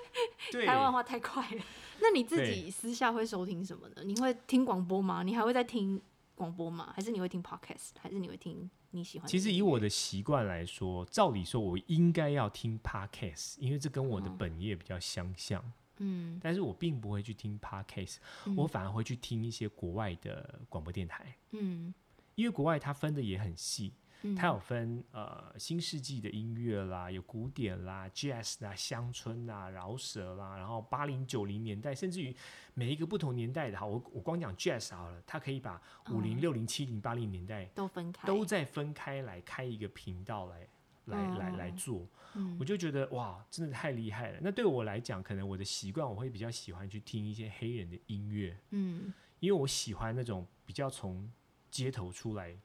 [0.51, 1.63] 对，台湾话太快了。
[2.01, 4.01] 那你自己私下会收听什么呢？
[4.03, 5.21] 你会听广播吗？
[5.21, 6.01] 你还会再听
[6.33, 6.91] 广播吗？
[6.95, 7.91] 还是你会听 podcast？
[7.99, 9.27] 还是你会听你喜欢？
[9.27, 15.63] 其实以我的习惯来说，照理说我应该要听 podcast，因为这跟我的本业比较相像。
[15.97, 21.35] 嗯，但是我并不会去听 podcast，嗯，我反而会去听一些国外的广播电台。
[21.51, 21.93] 嗯，
[22.35, 32.35] 因为国外它分的也很细，嗯，它有分呃新世纪的音乐啦，有古典啦、jazz 啦、乡村啦、饶舌啦，然后八零九零年代，甚至于
[32.73, 40.67] 每一个不同年代的，哈，我我光讲 jazz 好了，它可以把五零六零七零八零年代都分开，都再分开来开一个频道来。
[41.07, 44.39] 来来来做，嗯、我就觉得哇，真的太厉害了。
[44.41, 51.29] 那对我来讲，可能我的习惯，我会比较喜欢去听一些黑人的音乐，嗯，因为我喜欢那种比较从
[51.69, 52.57] 街头出来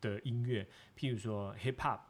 [0.00, 2.00] 的音乐，譬如说 hip hop，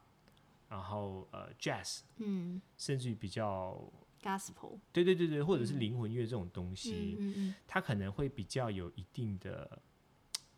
[0.69, 3.91] 然后呃 jazz，嗯，甚至于比较
[4.23, 9.81] gospel，对对对对，或者是灵魂乐这种东西，嗯嗯嗯，它可能会比较有一定的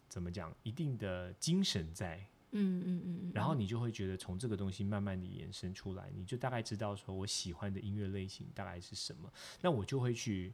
[0.08, 2.26] 怎么讲，一定的精神在。
[2.52, 10.52] 嗯嗯嗯，然后你就会觉得从这个东西慢慢的延伸出来，你就大概知道说我喜欢的音乐类型大概是什么，那我就会去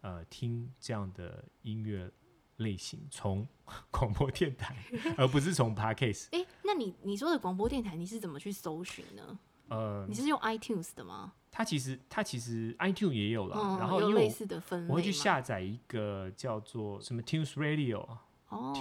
[0.00, 2.10] 呃听这样的音乐
[2.58, 3.44] 类型，从
[3.90, 4.76] 广播电台，
[5.16, 6.28] 而不是从 Podcast。
[6.30, 9.38] 哎，那你你说的广播电台你是怎么去搜寻呢？
[9.68, 11.32] 呃，你是用 iTunes 的吗？
[11.50, 18.06] 它其实它其实 iTunes 也有了，嗯、然后有类似的分类，我会去下载一个叫做什么 Tunes Radio。
[18.48, 18.72] 哦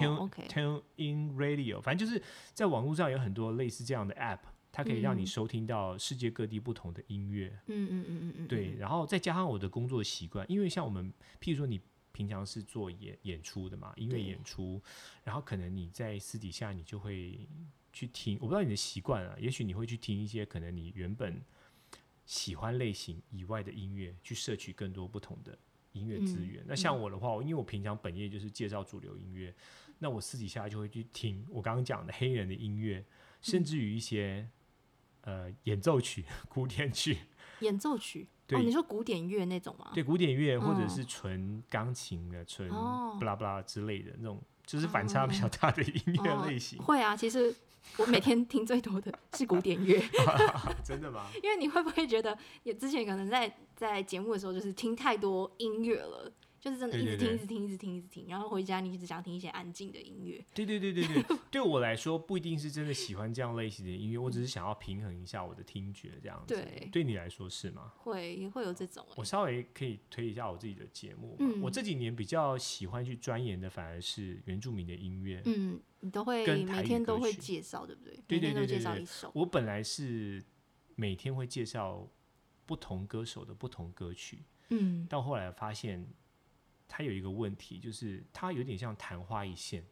[0.47, 4.39] Tune in Radio，反正就是在网络上有很多类似这样的 App，
[4.71, 7.49] 它可以让你收听到世界各地不同的音乐。
[7.65, 11.11] 嗯嗯嗯嗯嗯对，然后再加上我的工作习惯，因为像我们，
[11.41, 11.81] 譬如说你
[12.17, 14.81] 平常是做演演出的嘛，音乐演出，
[15.23, 17.47] 然后可能你在私底下你就会
[17.93, 21.39] 去听，我不知道你的习惯啊，也许你会去听一些可能你原本
[22.25, 25.55] 喜欢类型以外的音乐，去摄取更多不同的。
[25.93, 29.49] 音乐资源，嗯、那像我的话，因为我平常本业就是介绍主流音乐，
[29.87, 33.05] 嗯、那我私底下就会去听我刚刚讲的黑人的音乐，嗯、
[33.41, 34.47] 甚至于一些
[35.21, 37.17] 呃演奏曲、 古典曲。
[37.59, 39.91] 演奏曲，对、哦，你说古典乐那种吗？
[39.93, 46.77] 对，古典乐或者是纯钢琴的、纯布拉布拉之类的那种，就是反差比较大的音乐类型。
[46.79, 47.53] 哦哦、会啊，其实。
[47.95, 49.97] 我每天听最多的是古典乐
[50.83, 51.27] 真的吗？
[51.41, 60.43] 因为你会不会觉得，也之前可能在在节目的时候，就是听太多音乐了，就是真的一直听，一直听，一直听，一直听，然后回家你一直想听一些安静的音乐。
[60.53, 66.55] 对对对对对， 对我来说不一定是真的喜欢这样类型的音乐，我只是想要平衡一下我的听觉这样子。
[66.55, 67.93] 对，对你来说是吗？
[67.97, 69.05] 会也会有这种。
[69.15, 71.35] 我稍微可以推一下我自己的节目。
[71.39, 75.41] 嗯，我这几年比较喜欢去钻研的反而是原住民的音乐。
[75.45, 75.79] 嗯。
[75.99, 78.13] 你都会每天都会介绍，对不对？
[78.27, 79.31] 对对对对，每天都介绍一首。
[79.33, 80.45] 我本来是
[80.95, 82.07] 每天会介绍
[82.67, 86.07] 不同歌手的不同歌曲，嗯，到后来发现
[86.87, 89.83] 它有一个问题，就是它有点像昙花一现。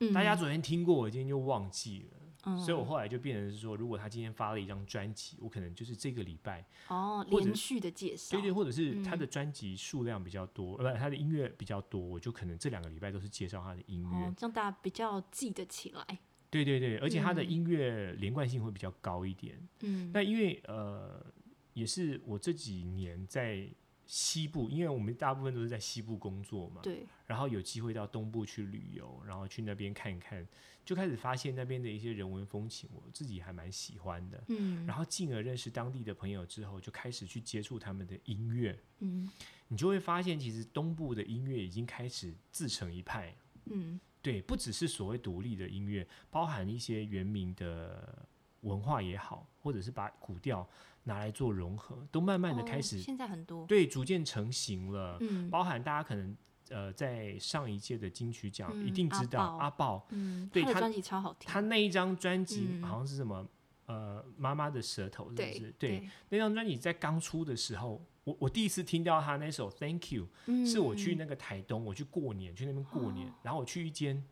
[0.00, 2.20] 嗯，大家昨天听过，我今天就忘记了。
[2.64, 16.06] 所以我后来就变成是说，如果他今天发了一张专辑，我可能就是这个礼拜哦连续的介绍，对对，或者是他的专辑数量比较多，呃，他的音乐比较多，我就可能这两个礼拜都是介绍他的音乐，这样大家比较记得起来。
[16.48, 19.58] 对对对，而且他的音乐连贯性会比较高一点。
[19.80, 21.26] 嗯，那因为呃，
[21.72, 23.68] 也是我这几年在。
[24.06, 27.04] 西部，因为我们大部分都是在西部工作嘛，对。
[27.26, 30.46] 然后有机会到东部去旅游，然后去那边看一看，
[30.84, 34.42] 就开始发现那边的一些人文风情，我自己还蛮喜欢的。
[34.46, 34.86] 嗯。
[34.86, 38.78] 然后进而认识当地的朋友之后，就开始去接触他们的音乐。
[39.00, 39.28] 嗯。
[39.68, 43.34] 你就会发现，其实东部的音乐已经开始自成一派。
[43.64, 44.00] 嗯。
[44.22, 48.24] 对，不只是所谓独立的音乐，包含一些原民的
[48.60, 50.68] 文化也好，或者是把古调。
[51.06, 55.16] 拿来做融合，都慢慢的开始，哦、现在很多对，逐渐成型了。
[55.20, 56.36] 嗯，包含大家可能
[56.68, 63.46] 呃，在上一届的金曲奖、嗯、一定知道阿豹，嗯，对，他的专辑超好听，他那一张专辑好像是什么、
[63.86, 65.72] 嗯、呃，妈妈的舌头是不是？
[65.78, 74.22] 对，对，那张专辑在刚出的时候，我我第一次听到他那首 Thank You，、嗯、是我去那个台东，我去过年，去那边过年，哦、然后我去一间。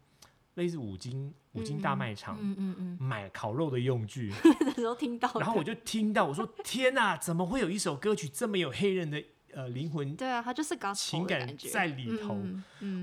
[0.55, 10.15] 类似五金五金大卖场，嗯嗯嗯，买烤肉的用具，那时候听到，然后我就听到，我说天哪，怎么会有一首歌曲这么有黑人的呃灵魂？
[10.15, 12.39] 对啊，他就是情感在里头。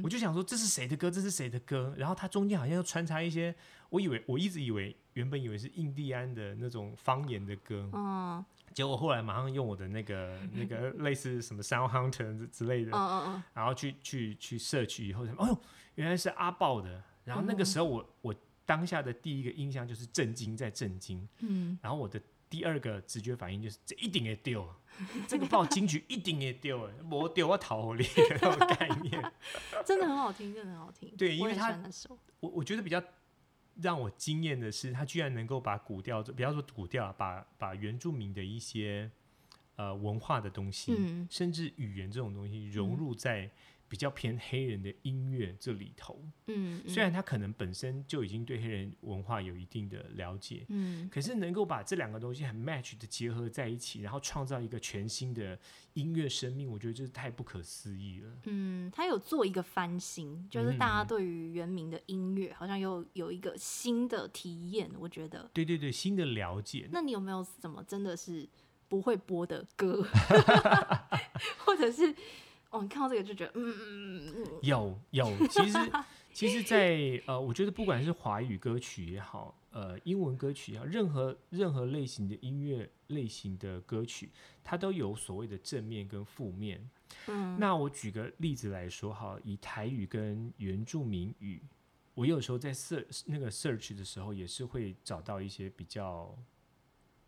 [0.04, 1.12] 我就想说这是谁的歌？
[1.12, 1.94] 这是谁的歌？
[1.98, 3.54] 然后它中间好像又穿插一些，
[3.90, 15.62] 我以为我一直以为原本以为是印第安的那种方言的歌，嗯，结果后来马上用我的那个 那个类似什么 Sound Hunter 之类的，嗯嗯然后去去去 search 以后才，哎呦，
[15.96, 17.04] 原来是阿豹的。
[17.24, 21.28] 然后那个时候我，我我当下的第一个印象就是震惊，在震惊。
[21.40, 21.78] 嗯。
[21.82, 24.68] 然后我的第二个直觉反应就是，这一定也丢，
[25.28, 29.32] 这个报金曲一定也丢，我丢我逃离的那种概念。
[29.86, 31.16] 真的很好听，真的很好听。
[31.18, 31.78] 对，因为他，
[32.40, 33.02] 我我觉得比较
[33.82, 39.10] 让我惊艳的是，他居然能够把古调，不要说古调，把把原住民的一些
[39.76, 43.52] 呃文化的东西，嗯、甚至语言这种东西融入在。
[43.92, 55.60] 嗯比较偏黑人的音乐这里头，嗯，虽然他可能本身就已经对黑人文化有一定的了解，嗯，可是能够把这两个东西很 match 的结合在一起，然后创造一个全新的
[55.96, 58.30] 音乐生命，我觉得这是太不可思议了。
[58.46, 65.52] 嗯，他有做一个翻新，就是大家对于原名的音乐好像有有一个新的体验，我觉得。
[65.54, 66.88] 对对对，新的了解。
[66.94, 68.48] 那你有没有什么真的是
[68.88, 70.02] 不会播的歌，
[71.66, 72.16] 或者是？
[72.72, 75.78] 哦，你看到这个就觉得，嗯嗯嗯，有有，其实
[76.34, 84.32] 其实在，在呃，我觉得不管是华语歌曲也好，呃，英文歌曲也好，任何任何类型的音乐类型的歌曲，
[84.64, 86.90] 它都有所谓的正面跟负面。
[87.28, 91.62] 嗯，那我举个例子来说哈，以台语跟原住民语，
[92.14, 96.34] 我有时候在 search 那个 search 的时候，也是会找到一些比较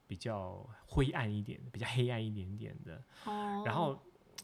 [0.08, 4.01] 比较灰暗一点、比较黑暗一点点的，哦，然后。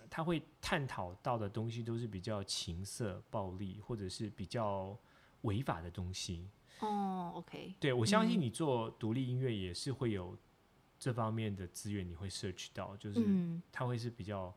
[0.10, 4.98] 他会探讨到的东西都是比较情色、暴力，或者是比较
[5.42, 6.48] 违法的东西。
[6.80, 10.38] 哦，OK，对，我相信你做独立音乐也是会有
[10.98, 13.22] 这方面的资源，你会 search 到，就是
[13.72, 14.54] 他会是比较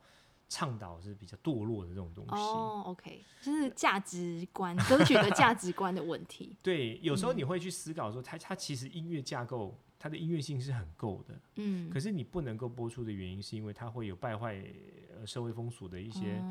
[0.48, 2.34] 倡导是比较堕落的这种东西。
[2.34, 6.56] 哦，OK，就是价值观，歌曲的价值观的问题。
[6.62, 9.76] 对，有时候你会去思考说，它它其实音乐架构。
[9.98, 16.42] 它的音乐性是很够的，嗯，可是你不能够播出的原因是因为它会有败坏呃社会风俗的一些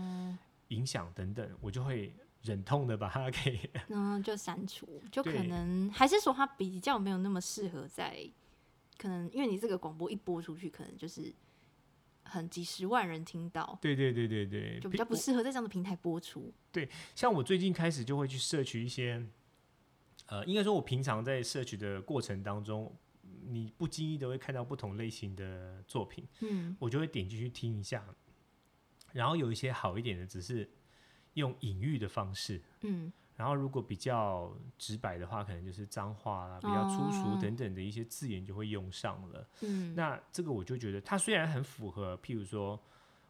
[0.69, 8.29] 影响等等，嗯，我就会忍痛的把它给 嗯就删除，就可能还是说它比较没有那么适合在
[8.97, 11.33] 可能因为你这个广播一播出去，可能就是
[12.23, 16.53] 很几十万人听到，对对对对对，就比较不适合在这样的平台播出。
[16.71, 19.25] 对，像我最近开始就会去摄取一些，
[20.27, 22.95] 呃，应该说我平常在摄取的过程当中。
[23.43, 28.05] 你不经意的会看到不同类型的作品，嗯，我就会点进去听一下，
[29.13, 30.69] 然后有一些好一点的，只是
[31.33, 42.79] 用隐喻的方式，嗯，然后如果比较直白的话，可能就是脏话啊，比较粗俗等等的一些字眼就会用上了，嗯，那这个我就觉得它虽然很符合，譬如说。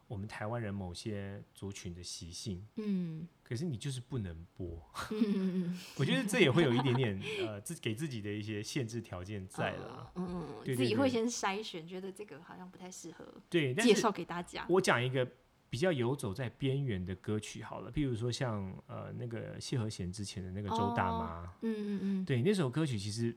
[0.08, 4.78] 我们台湾人某些族群的习性，嗯，可是你就是不能播，
[5.10, 14.66] 嗯，我觉得这也会有一点点呃，自给自己的一些限制条件在了，嗯自己会先筛选，觉得这个好像不太适合，对，介绍给大家。
[14.68, 15.26] 我讲一个
[15.72, 23.34] 比较游走在边缘的歌曲好了，譬如说像呃那个谢和弦之前的那个周大妈，嗯嗯嗯，对，那首歌曲其实。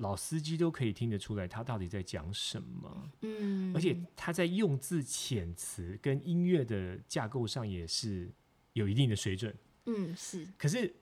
[0.00, 3.10] 老司机都可以听得出来，他到底在讲什么。
[3.22, 8.30] 嗯，而且他在用字遣词跟音乐的架构上也是
[8.74, 9.52] 有一定的水准。
[9.86, 10.46] 嗯，是。
[10.56, 10.94] 可是，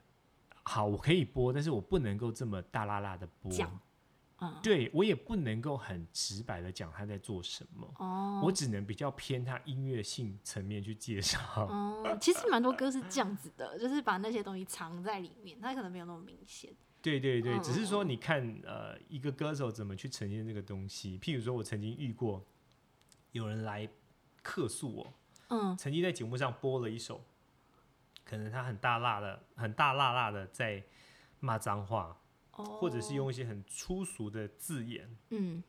[0.62, 3.52] 好，我可以播，但是我不能够这么大啦啦的播。
[3.52, 3.78] 讲。
[4.40, 4.58] 嗯。
[4.62, 7.92] 对，我也不能够很直白的讲他在做什么。
[7.98, 8.42] 哦。
[8.44, 11.38] 我只能比较偏他音乐性层面去介绍。
[11.66, 16.72] 哦，其实蛮多歌是这样子的，就是把那些东西藏在里面，他可能没有那么明显。
[17.02, 21.16] 对对对，只是说你看，呃，一个歌手怎么去呈现这个东西。
[21.20, 22.44] 譬如说，我曾经遇过
[23.30, 23.88] 有人来
[24.42, 25.14] 客诉我，
[25.48, 27.22] 嗯，曾经在节目上播了一首，
[28.24, 30.82] 可能他很大辣的、很大辣辣的在
[31.38, 32.16] 骂脏话，哦，
[32.64, 35.62] 或者是用一些很粗俗的字眼，嗯，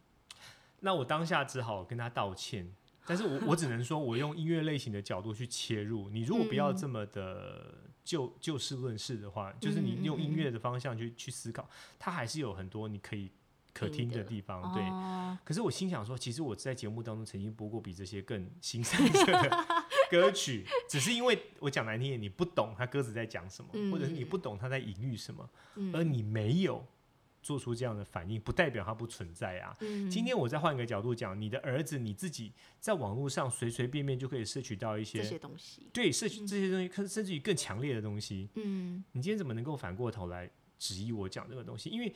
[0.79, 2.71] 那我当下只好跟他道歉。
[3.05, 6.09] 但是我我只能说，我用音乐类型的角度去切入。
[6.09, 7.73] 你如果不要这么的
[8.03, 13.31] 就就事论事的话，就是你用音乐的方向去去思考，它还是有很多你可以
[13.77, 14.73] 可听的地方。
[14.73, 19.65] 对、哦，可是我心想说，其实我在节目当中曾经播过比这些更新三色的
[20.09, 26.83] 歌曲，只是因为我讲难听点，你不懂他歌词在讲什么、嗯，或者是你不懂他在隐喻什么、嗯，而你没有。
[27.43, 29.73] 做出这样的反应，不代表他不存在啊。
[29.79, 38.49] 嗯、今天我再换一个角度讲，你的儿子你自己在网络上随随便便就可以摄取到一些这些东西，对，摄取这些东西，甚至于更强烈的东西。
[38.55, 41.89] 嗯，你今天怎么能够反过头来质疑我讲这个东西？
[41.89, 42.13] 因为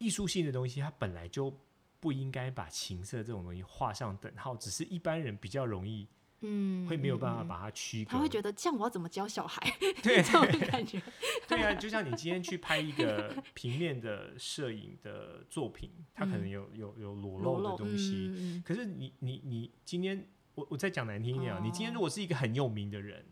[0.00, 1.56] 艺术性的东西，它本来就
[2.00, 6.08] 不应该把情色这种东西画上等号，只是一般人比较容易。
[6.42, 8.12] 嗯，会没有办法把它区隔。
[8.12, 9.60] 他会觉得这样我要怎么教小孩？
[10.02, 10.40] 对，这种
[10.70, 10.98] 感觉。
[11.46, 18.32] 对啊，就像你今天去拍一个 平面的摄影的作品，它可能有有有裸露的东西。
[18.34, 23.22] 嗯、可是你你你今天，我我再讲难听一点啊、哦，你今天如果是一个很有名的人，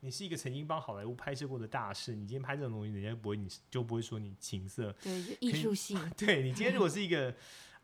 [0.00, 4.94] 你是一个曾经帮好莱坞拍摄过的大师，你今天拍这种东西，人家不会你就不会说你情色。
[5.02, 5.98] 对，艺术性。
[6.16, 7.34] 对，你今天如果是一个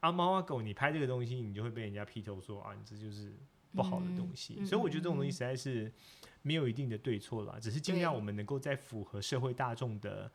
[0.00, 3.32] 阿猫阿狗，你拍这个东西，你就会被人家劈头说啊，你这就是。
[3.76, 5.92] 不好的东西、嗯，所以我觉得这种东西实在是
[6.42, 10.30] 没有一定的对错啦、嗯，只是尽量我们能够在符合社会大众的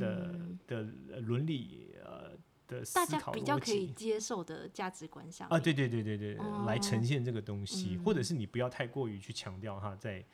[0.00, 0.34] 的
[0.66, 0.82] 的
[1.20, 2.30] 伦理呃
[2.66, 10.24] 的思考，大家比较可以接受的价值观上啊，对对对对对，哦、来呈现这个东西、嗯，或者是你不要太过于去强调它在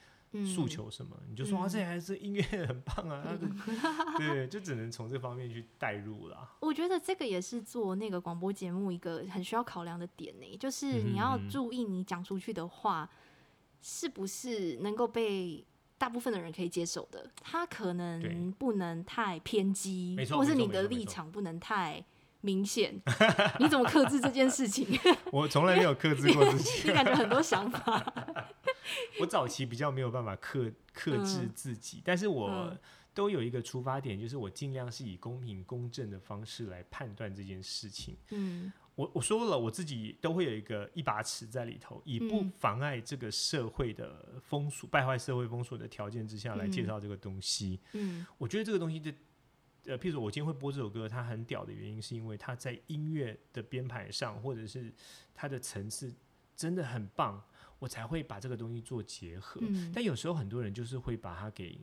[0.44, 3.56] 诉求什么，嗯、你就说啊，这还是音乐很棒啊，嗯、
[4.16, 6.48] 对，就只能从这方面去带入了。
[6.60, 13.10] 我觉得这个也是做那个广播节目一个很需要考量的点呢，就是你要注意你讲出去的话
[13.80, 15.64] 是不是能够被
[15.98, 22.04] 大部分的人可以接受的，他可能不能太偏激，或是你的立场不能太
[22.42, 22.94] 明显。
[23.58, 24.86] 你怎么克制这件事情？
[25.30, 28.02] 我从来没有克制过自己，你感觉很多想法。
[29.20, 32.76] 我早期比较没有办法克克制自己，嗯，但是我
[33.12, 38.16] 都有一个出发点，就是我尽量是以公平公正的方式来判断这件事情。
[38.30, 47.80] 嗯，我我说了，我自己都会有一个一把尺在里头，以不妨碍这个社会的风俗、败坏社会风俗的条件之下来介绍这个东西。
[47.92, 49.12] 嗯，我觉得这个东西的，
[49.86, 54.92] 呃，譬如说我今天会播这首歌，它很屌的原因是因为它在音乐的编排上，或者是
[55.34, 56.14] 它的层次
[56.54, 57.42] 真的很棒。
[57.80, 61.80] 我才会把这个东西做结合，嗯，但有时候很多人就是会把它给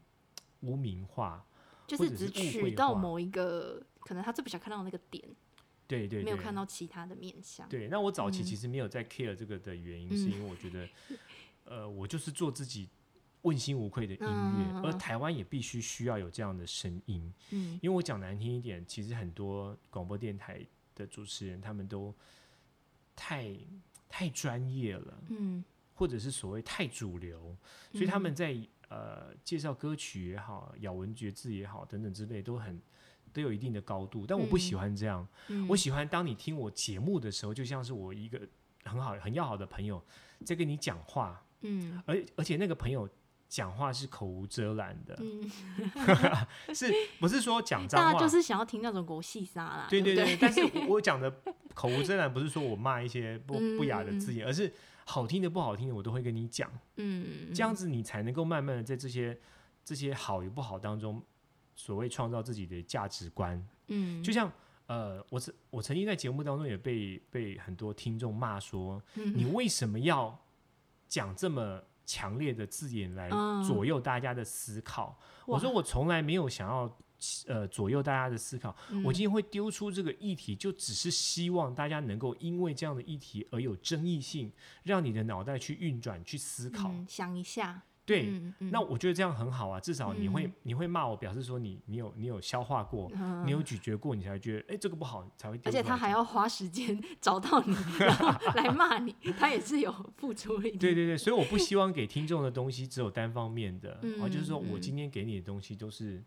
[0.62, 1.46] 污名化，
[1.88, 5.28] 就是只取到某一个，可能他最不想看到那个点，
[5.88, 7.68] 对对，对，没有看到其他的面向。
[7.68, 11.18] 对，那我早期其实没有在 care 这个的原因，是因为我觉得， 嗯，
[11.66, 12.88] 呃，我就是做自己
[13.42, 14.28] 问心无愧的音乐，
[14.74, 22.14] 嗯，而台湾也必须需要有这样的声音，嗯，因为我讲难听一点，其实很多广播电台的主持人他们都
[23.16, 23.56] 太
[24.08, 25.64] 太专业了，嗯。
[25.98, 27.58] 或者是所谓太主流，
[27.92, 32.80] 所以他们在、嗯、呃介绍歌曲也好，咬文嚼字也好等等之类，都很
[33.34, 34.24] 都有一定的高度。
[34.28, 38.40] 但我不喜欢这样，嗯、我喜欢当你听我节目的时候，就像是我一个
[38.84, 40.00] 很好很要好的朋友
[40.46, 43.10] 在跟你讲话，嗯，而而且那个朋友
[43.50, 45.50] 讲话是口无遮拦的，嗯、
[46.76, 48.20] 是不是说讲脏话？
[48.20, 50.24] 就是想要听那种国戏沙啦，对对对。
[50.24, 51.34] 对对但是我讲的
[51.74, 54.72] 口无遮拦，不是说我骂一些不不雅的字眼，而是。
[55.10, 59.40] 好听的不好听的我都会跟你讲，嗯，这样子你才能够慢慢的在这些
[59.82, 61.24] 这些好与不好当中，
[61.76, 64.52] 所谓创造自己的价值观，嗯，就像
[64.88, 70.38] 呃，我曾我曾经在节目当中也被被很多听众骂说，嗯，你为什么要
[71.08, 73.30] 讲这么强烈的字眼来
[73.66, 75.18] 左右大家的思考？
[75.22, 76.98] 嗯，我说我从来没有想要。
[77.48, 78.76] 呃，左右大家的思考。
[78.92, 84.52] 嗯、我今天会丢出这个议题，就只是希望大家能够因为这样的议题而有争议性，
[84.84, 87.82] 让你的脑袋去运转、去思考、嗯，想一下。
[88.06, 95.60] 对、嗯嗯，那我觉得这样很好啊，至少你会、嗯、你会骂我，表示说你你有你有消化过，嗯、你有咀嚼过，你才会觉得哎、欸，这个不好，才会。
[95.66, 100.78] 而且他还要花时间找到你，然后来骂你，他也是有付出一点。
[100.78, 106.24] 对对对，所以我不希 望给听众的东西只有单方面的，嗯、啊，就是说我今天给你的东西都是。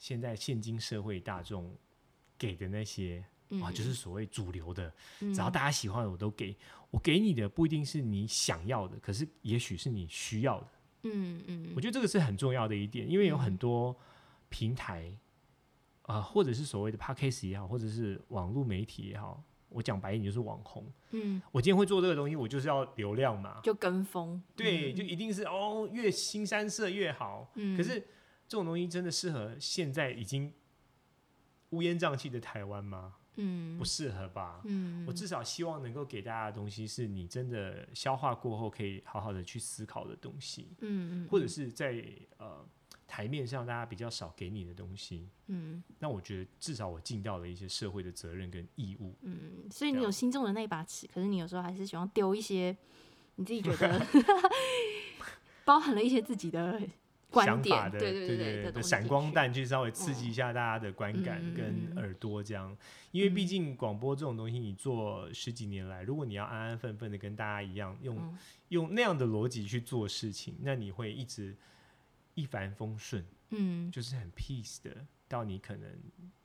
[0.00, 1.70] 现在现今社会大众
[2.38, 4.90] 给的那些、嗯、啊，就是所谓主流的、
[5.20, 6.56] 嗯，只要大家喜欢的我都给。
[6.90, 10.66] 我给你的不一定是你想要的，可是也许是你需要的。
[11.02, 13.94] 嗯嗯，我觉得这个是很重要的一点，因为有很多
[14.48, 15.12] 平台
[16.02, 20.90] 啊、呃，或者是所谓的 Podcast 也好，或者是网络媒体也好，我讲白一点就是网红。
[21.10, 24.42] 嗯，我今天会做这个东西，我就是要流量嘛，就跟风。
[24.56, 27.52] 对，就一定是哦，越新三色越好。
[27.56, 28.02] 嗯，可是。
[28.50, 30.52] 这种东西真的适合现在已经
[31.68, 33.14] 乌烟瘴气的台湾吗？
[33.36, 34.60] 嗯，不适合吧。
[34.64, 40.66] 嗯，我至少希望能够给大家的东西是你真的消化过后可以好好的去思考的东西。
[40.80, 42.04] 嗯，或者是在
[42.38, 42.66] 呃
[43.06, 52.74] 台台面上大家比较少给你的东西，嗯，那我觉得至少我尽到了一些社会的责任跟义务，嗯，所以你有心中的那把尺，可是你有时候还是喜欢丢一些
[53.34, 54.00] 你自己觉得
[55.66, 56.80] 包含了一些自己的
[57.32, 62.78] 想法的，对对对对的闪光弹去稍微刺激一下大家的观感跟耳朵，这样，嗯、
[63.12, 71.56] 因为毕竟广播这种东西，你做十几年来，如果你要安安分分的跟大家一样，用、嗯、用那样的逻辑去做事情，那你会一直
[72.34, 74.90] 一帆风顺，嗯，就是很 peace 的，
[75.28, 75.88] 到你可能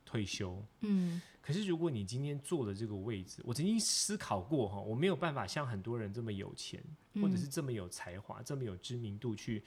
[0.05, 1.21] 退休，嗯。
[1.41, 6.83] 可是如果你今天坐的这个位置，我曾经思考过哈，我没有办法像很多人这么有钱，
[7.21, 9.63] 或者是这么有才华、这么有知名度去。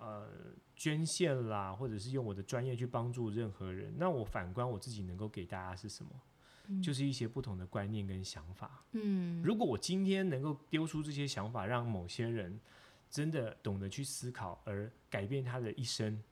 [0.00, 0.26] 呃，
[0.74, 6.10] 捐献啦，或者是用我的专业去帮助任何人，那我反观我自己能够给大家是什么？
[6.68, 8.82] 嗯，就是一些不同的观念跟想法。
[8.92, 12.58] 嗯，如果我今天能够丢出这些想法，让某些人
[13.10, 16.22] 真的懂得去思考，而改变他的一生，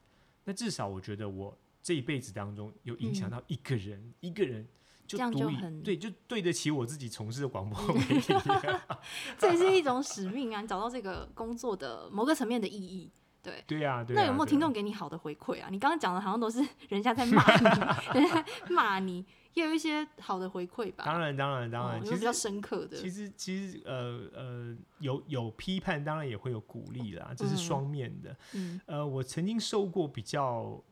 [0.44, 4.66] 那至少我觉得我这一辈子当中有影响到一个人，嗯，一个人
[5.06, 8.32] 就足以对，就对得起我自己从事的广播媒体。
[9.36, 10.62] 这也是一种使命啊！
[10.62, 13.10] 你找到这个工作的某个层面的意义。
[13.42, 15.68] 对对呀、啊，对啊、那有没有听众给你好的回馈啊？
[15.70, 19.24] 你刚刚讲的好像都是 人家在骂你，人家 骂你，
[19.54, 21.04] 也有一些好的回馈吧？
[21.04, 22.96] 当然，当然，当然，其实、哦、比较深刻的。
[22.96, 28.36] 其实，其实，呃呃，有有批判，当然也会有鼓励啦，这是双面的。
[28.54, 30.82] 嗯，呃，我曾经受过比较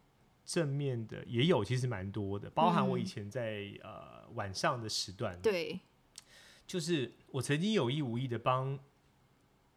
[0.45, 5.81] 正面的，也有，其实蛮多的，包含我以前在、嗯、呃晚上的时段，对，
[6.67, 8.79] 就是我曾经有意无意的帮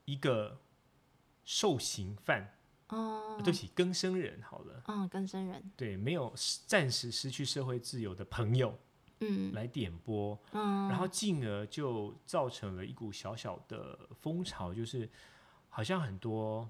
[0.05, 0.61] 一个
[1.43, 2.53] 受刑犯。
[2.89, 4.83] 哦，对不起，更生人好了。
[4.87, 5.71] 嗯，更生人。
[5.75, 6.33] 对，没有
[6.65, 8.77] 暂时失去社会自由的朋友，
[9.19, 15.09] 嗯，来点播，嗯，然后进而就造成了一股小小的风潮，就是
[15.69, 16.69] 好像很多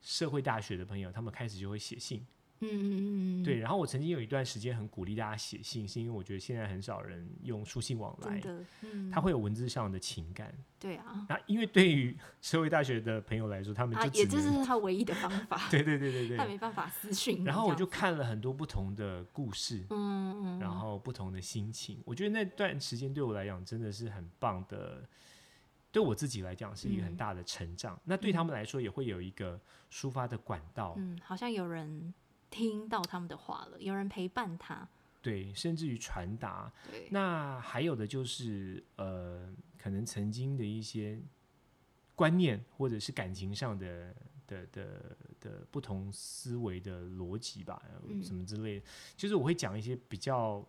[0.00, 2.26] 社会大学的朋友，他们开始就会写信。
[2.62, 8.40] 嗯嗯嗯对，然后我曾经有一段时间很鼓励大家写信，是因为我觉得现在很少人用书信往来，
[8.82, 17.44] 嗯，他会有文字上的情感，对啊，那因为对于社会大学的朋友来说，他们啊、也这是他唯一的方法， 对对对对对， 他没办法私讯。
[17.44, 25.02] 然后我就看了很多不同的故事，嗯嗯，然后不同的心情，我觉得那段时间对我来讲真的是很棒的，
[25.90, 29.60] 对我自己来讲是一个很大的成长，嗯、那对他们来说也会有一个
[29.90, 32.14] 抒发的管道，嗯，好像有人。
[32.52, 34.86] 听到他们的话了，有人陪伴他，
[35.20, 36.70] 对，甚至于传达。
[37.10, 41.18] 那还有的就是呃，可能曾经的一些
[42.14, 44.14] 观念，或者是感情上的
[44.46, 48.86] 的的的不同思维的逻辑吧，嗯，什么之类的。
[49.16, 50.62] 就是我会讲一些比较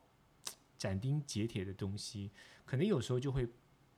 [0.77, 2.31] 斩钉截铁的东西，
[2.65, 3.47] 可能有时候就会。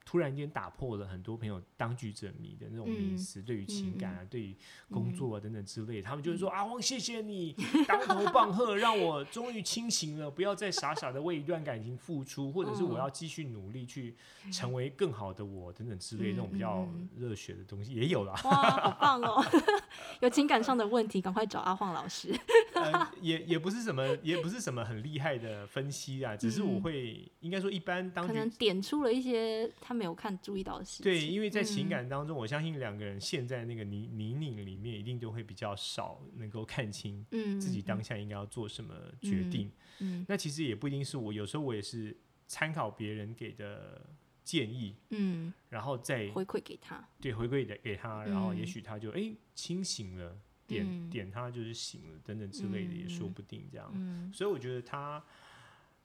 [0.05, 4.55] 突然间打破了很多朋友当局者迷的那种迷思，对于情感啊，对于
[4.91, 7.55] 工作啊等等之类，他们就是说：“阿旺，谢谢你
[7.87, 14.15] 当头棒喝，让我终于清醒了，不要再傻傻的为一段感情付出，或者是我要继续努力去
[14.51, 16.87] 成为更好的我等等之类那种比较
[17.17, 19.43] 热血的东西也有了。”哇，好棒哦！
[20.21, 22.31] 有情感上的问题，赶快找阿旺老师。
[22.75, 29.94] 呃，也也不是什么，也不是什么很厉害的分析啊，只是我会应该说一般当局可能点出了一些他。
[29.95, 31.03] 没有看注意到的事情。
[31.03, 37.25] 对，因为在情感当中，嗯、我相信两个人陷在那个泥泥泞里面，一定都会比较少能够看清
[37.59, 39.71] 自己当下应该要做什么决定。
[39.99, 42.15] 嗯，嗯，那其实也不一定是我，有时候我也是
[42.47, 44.05] 参考别人给的
[44.43, 50.37] 建议，嗯，然后再回馈给他，对，回馈给给他，然后也许他就哎、欸、清醒了，
[50.67, 53.89] 点、嗯、点他就是醒了，等等之类的也说不定这样。
[53.93, 55.23] 嗯，所以我觉得他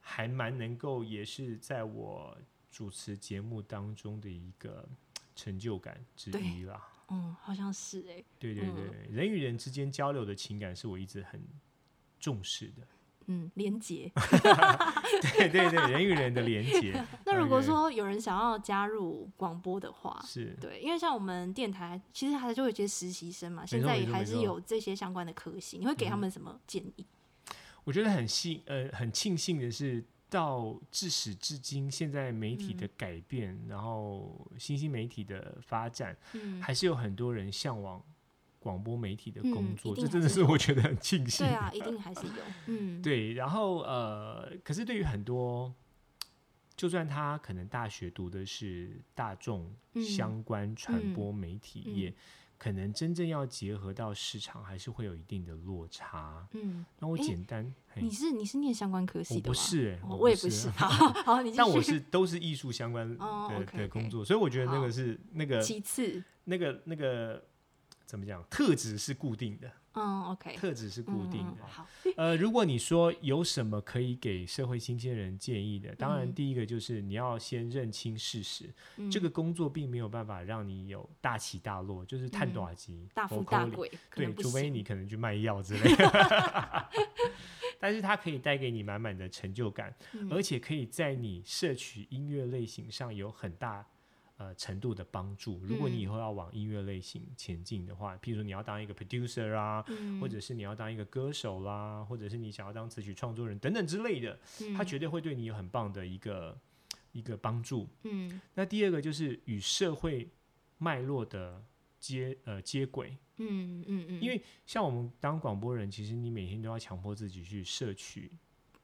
[0.00, 2.36] 还蛮能够，也是在我。
[2.70, 4.88] 主持节目当中的一个
[5.34, 11.42] 成就感之一啦，嗯，好像是哎、欸，对对对，嗯、人与人之间交流的情感是我一直很
[12.20, 12.86] 重视的，
[13.26, 14.12] 嗯，连接，
[15.36, 17.04] 对对对，人与人的连接。
[17.26, 20.56] 那如果说有人想要加入广播的话，是。
[20.60, 27.04] 对，因为像我们电台其实还是会有一些实习生嘛，现在也还是有这些相关的科系，你会给他们什么建议？
[27.48, 27.54] 嗯、
[27.84, 30.04] 我觉得很幸呃很庆幸的是。
[30.30, 38.02] 到至始至今，现在媒体的改变，嗯、然后新兴媒体的发展，嗯、还是有很多人向往
[38.58, 41.46] 广播媒体的工作，嗯、这真的是我觉得很庆幸。
[41.46, 42.32] 对啊，一定还是有。
[42.66, 43.32] 嗯， 对。
[43.34, 45.74] 然后呃，可是对于很多，
[46.76, 52.14] 就算他可能大学读的是大众相关传播媒体业。
[52.60, 56.46] 可能真正要结合到市场，还是会有一定的落差。
[56.52, 59.42] 嗯，那我简单，欸、你是你是念相关科系的吗？
[59.46, 60.68] 我不是、欸，我也不是。
[60.72, 60.88] 好，
[61.24, 63.50] 好，你但我是都是艺术相关的、oh.
[63.72, 67.42] 的工作，所以我觉得那个是那个其次，那个那个
[68.04, 69.72] 怎么讲，特质是固定的。
[69.94, 71.62] 嗯，OK，特质是固定的。
[71.62, 71.86] 嗯、好，
[72.16, 86.88] 呃，如果你说有什么可以给社会新鲜人建议的，当然第一个就是你要先认清事实，嗯、这个工作并没有办法让你有大起大落，就是探短期、嗯、大富大贵，对，除非你可能去卖药之类的。
[87.80, 93.86] 但是它可以带给你满满的成就感，嗯、而且可以在你摄取音乐类型上有很大。
[94.40, 95.60] 呃，程度的帮助。
[95.66, 106.58] 如果你以后要往音乐类型前进的话，嗯、譬如说你要当一个 producer 啊，嗯、或者是你要当一个歌手啦，或者是你想要当词曲创作人等等之类的，嗯、它绝对会对你有很棒的一个
[107.12, 107.86] 一个帮助。
[108.04, 110.26] 嗯，那第二个就是与社会
[110.78, 111.62] 脉络的
[111.98, 113.14] 接呃接轨。
[113.36, 118.32] 嗯嗯嗯，因为像我们当广播人，其实你每天都要强迫自己去摄取。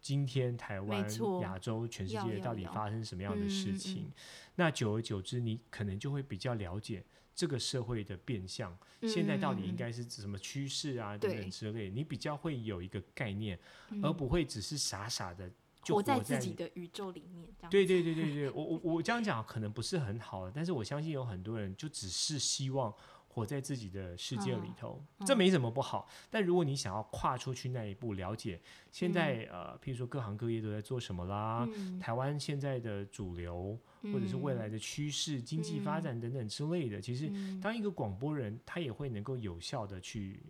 [0.07, 1.05] 今天台湾、
[1.41, 4.03] 亚洲、全世界到底发生什么样的事情？
[4.03, 4.13] 嗯嗯嗯、
[4.55, 7.05] 那久而久之，你可能就会比较了解
[7.35, 13.59] 这个社会的变相，嗯、现在到底应该是什么趋势啊等等之类，你比较会有一个概念，
[13.91, 15.51] 嗯、而不会只是傻傻的
[15.83, 17.45] 就活在，活在自己的宇宙里面。
[17.69, 22.95] 对对对对对， 我我我这样讲可能不是很好，但是我相信有很多人就只是希望。
[23.37, 26.09] 活在自己的世界里头，嗯、这没什么不好。
[26.09, 28.59] 嗯、但如果你想要跨出去那一步，了解
[28.91, 37.31] 现在、嗯、呃，譬如说各行各业都在做什么啦，嗯、台湾现在的主流，嗯、或者是未来的趋势、经济发展等等之类的，嗯、其实
[37.61, 40.43] 当一个广播人，他也会能够有效的去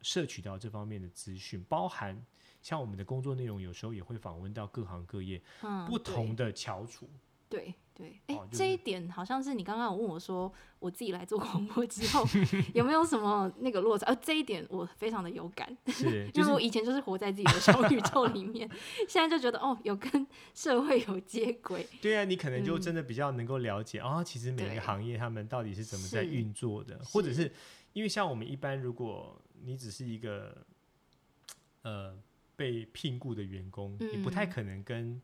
[0.00, 2.18] 摄取到这方面的资讯，包含
[2.62, 7.06] 像我们的工作内容，有时候也会访问到各行各业、嗯、不同的翘楚。
[7.50, 12.24] 对对，哎，欸就是、这一点好像是你刚刚有问我说，我自己来做广播之后
[12.72, 14.06] 有没有什么那个落差？
[14.06, 18.70] 呃，这一点我非常的有感，是，就是、因为我以前就是活在自己的小宇宙里面，
[19.08, 21.86] 现在就觉得哦，有跟社会有接轨。
[22.00, 27.52] 对啊，你可能就真的比较能够了解啊、嗯哦，其实每个行业他们到底是怎么在运作的，或者是
[27.92, 30.64] 因为像我们一般，如果你只是一个
[31.82, 32.16] 呃
[32.54, 35.20] 被聘雇的员工，嗯、你不太可能跟。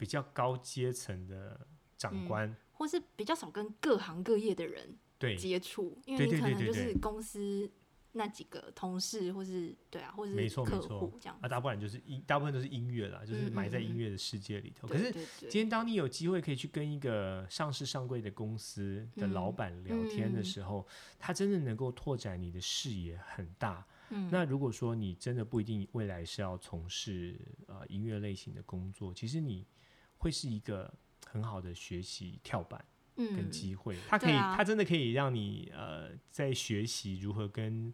[0.00, 1.60] 比较高阶层的
[1.98, 7.70] 长官、嗯，或是比较少跟各行各业的人对接触，因为你可能就是公司
[8.12, 11.38] 那几个同事，或是对啊，或是客户这样。
[11.42, 14.88] 啊，大部分就是音，大部分都是音乐啦，就是埋在音乐的世界里头。
[14.88, 20.86] 嗯嗯嗯，可是今天当你有机会可以去跟一个上市上柜的公司的老板聊天的时候，
[21.18, 23.86] 他真的能够拓展你的视野很大。
[24.08, 29.66] 嗯、那如果说你真的不一定未来是要从事呃音乐类型的工作，其实你。
[30.20, 30.92] 会是一个
[31.26, 32.82] 很好的学习跳板，
[33.16, 37.92] 跟机会，嗯、它可以，啊、它真的可以让你呃，在学习如何跟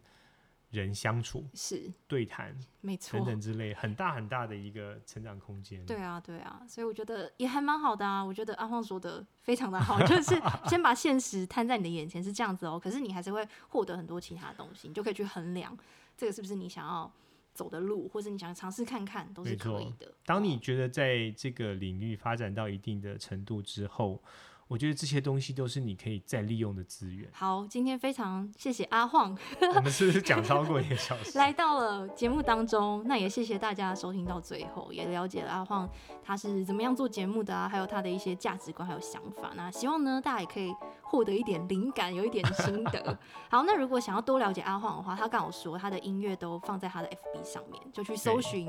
[0.71, 5.85] 人相处，是对谈，没错，等等之类，很大很大的一个成长空间。
[5.85, 8.21] 对啊，对啊，所以我觉得也还蛮好的啊。
[8.21, 10.35] 我觉得阿晃说的非常的好， 就是
[10.67, 15.75] 先把现实摊在你的眼前是这样子哦，可是你还是会获得很多其他东西，你就可以去衡量
[16.17, 17.09] 这个是不是你想要。
[17.57, 20.13] 走的路，或者你想尝试看看，都是可以的。
[20.23, 24.21] 当你觉得在这个领域发展到一定的程度之后，
[24.67, 27.29] 我觉得这些东西都是你可以再利用的资源。
[27.31, 29.37] 好，今天非常谢谢阿晃，
[29.75, 31.35] 我们是不是讲超过一个小时？
[31.39, 35.89] 来到了节目当中，那也谢谢大家收听到最后，也了解了阿晃
[36.21, 39.51] 他是怎么样做节目的啊，还有他的一些价值观还有想法。
[39.55, 43.17] 那希望呢，大家也可以获得一点灵感，有一点心得。
[43.49, 48.67] 好，那如果想要多了解阿晃的话，他刚好说他的音乐都放在他的 FB 上面，就去搜寻。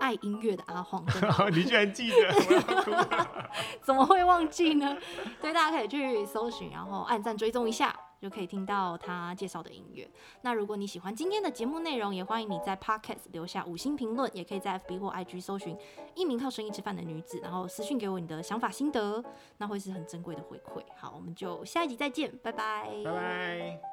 [0.00, 1.04] 爱音乐的阿黄，
[1.52, 3.26] 你居然记得？
[3.82, 4.96] 怎么会忘记呢？
[5.40, 10.08] 对，大家可以去搜寻，然后按赞追踪一下，就可以听到他介绍的音乐。
[10.42, 15.76] 那如果你喜欢今天的节目内容，也欢迎你在 Podcast 留下五星评论，也可以在 FB 或 IG 搜寻
[16.14, 19.22] 一名靠声音吃饭的女子，然后私讯给我你的想法心得，
[19.58, 20.82] 那会是很珍贵的回馈。
[20.96, 23.89] 好，我们就下一集再见，拜拜，拜拜。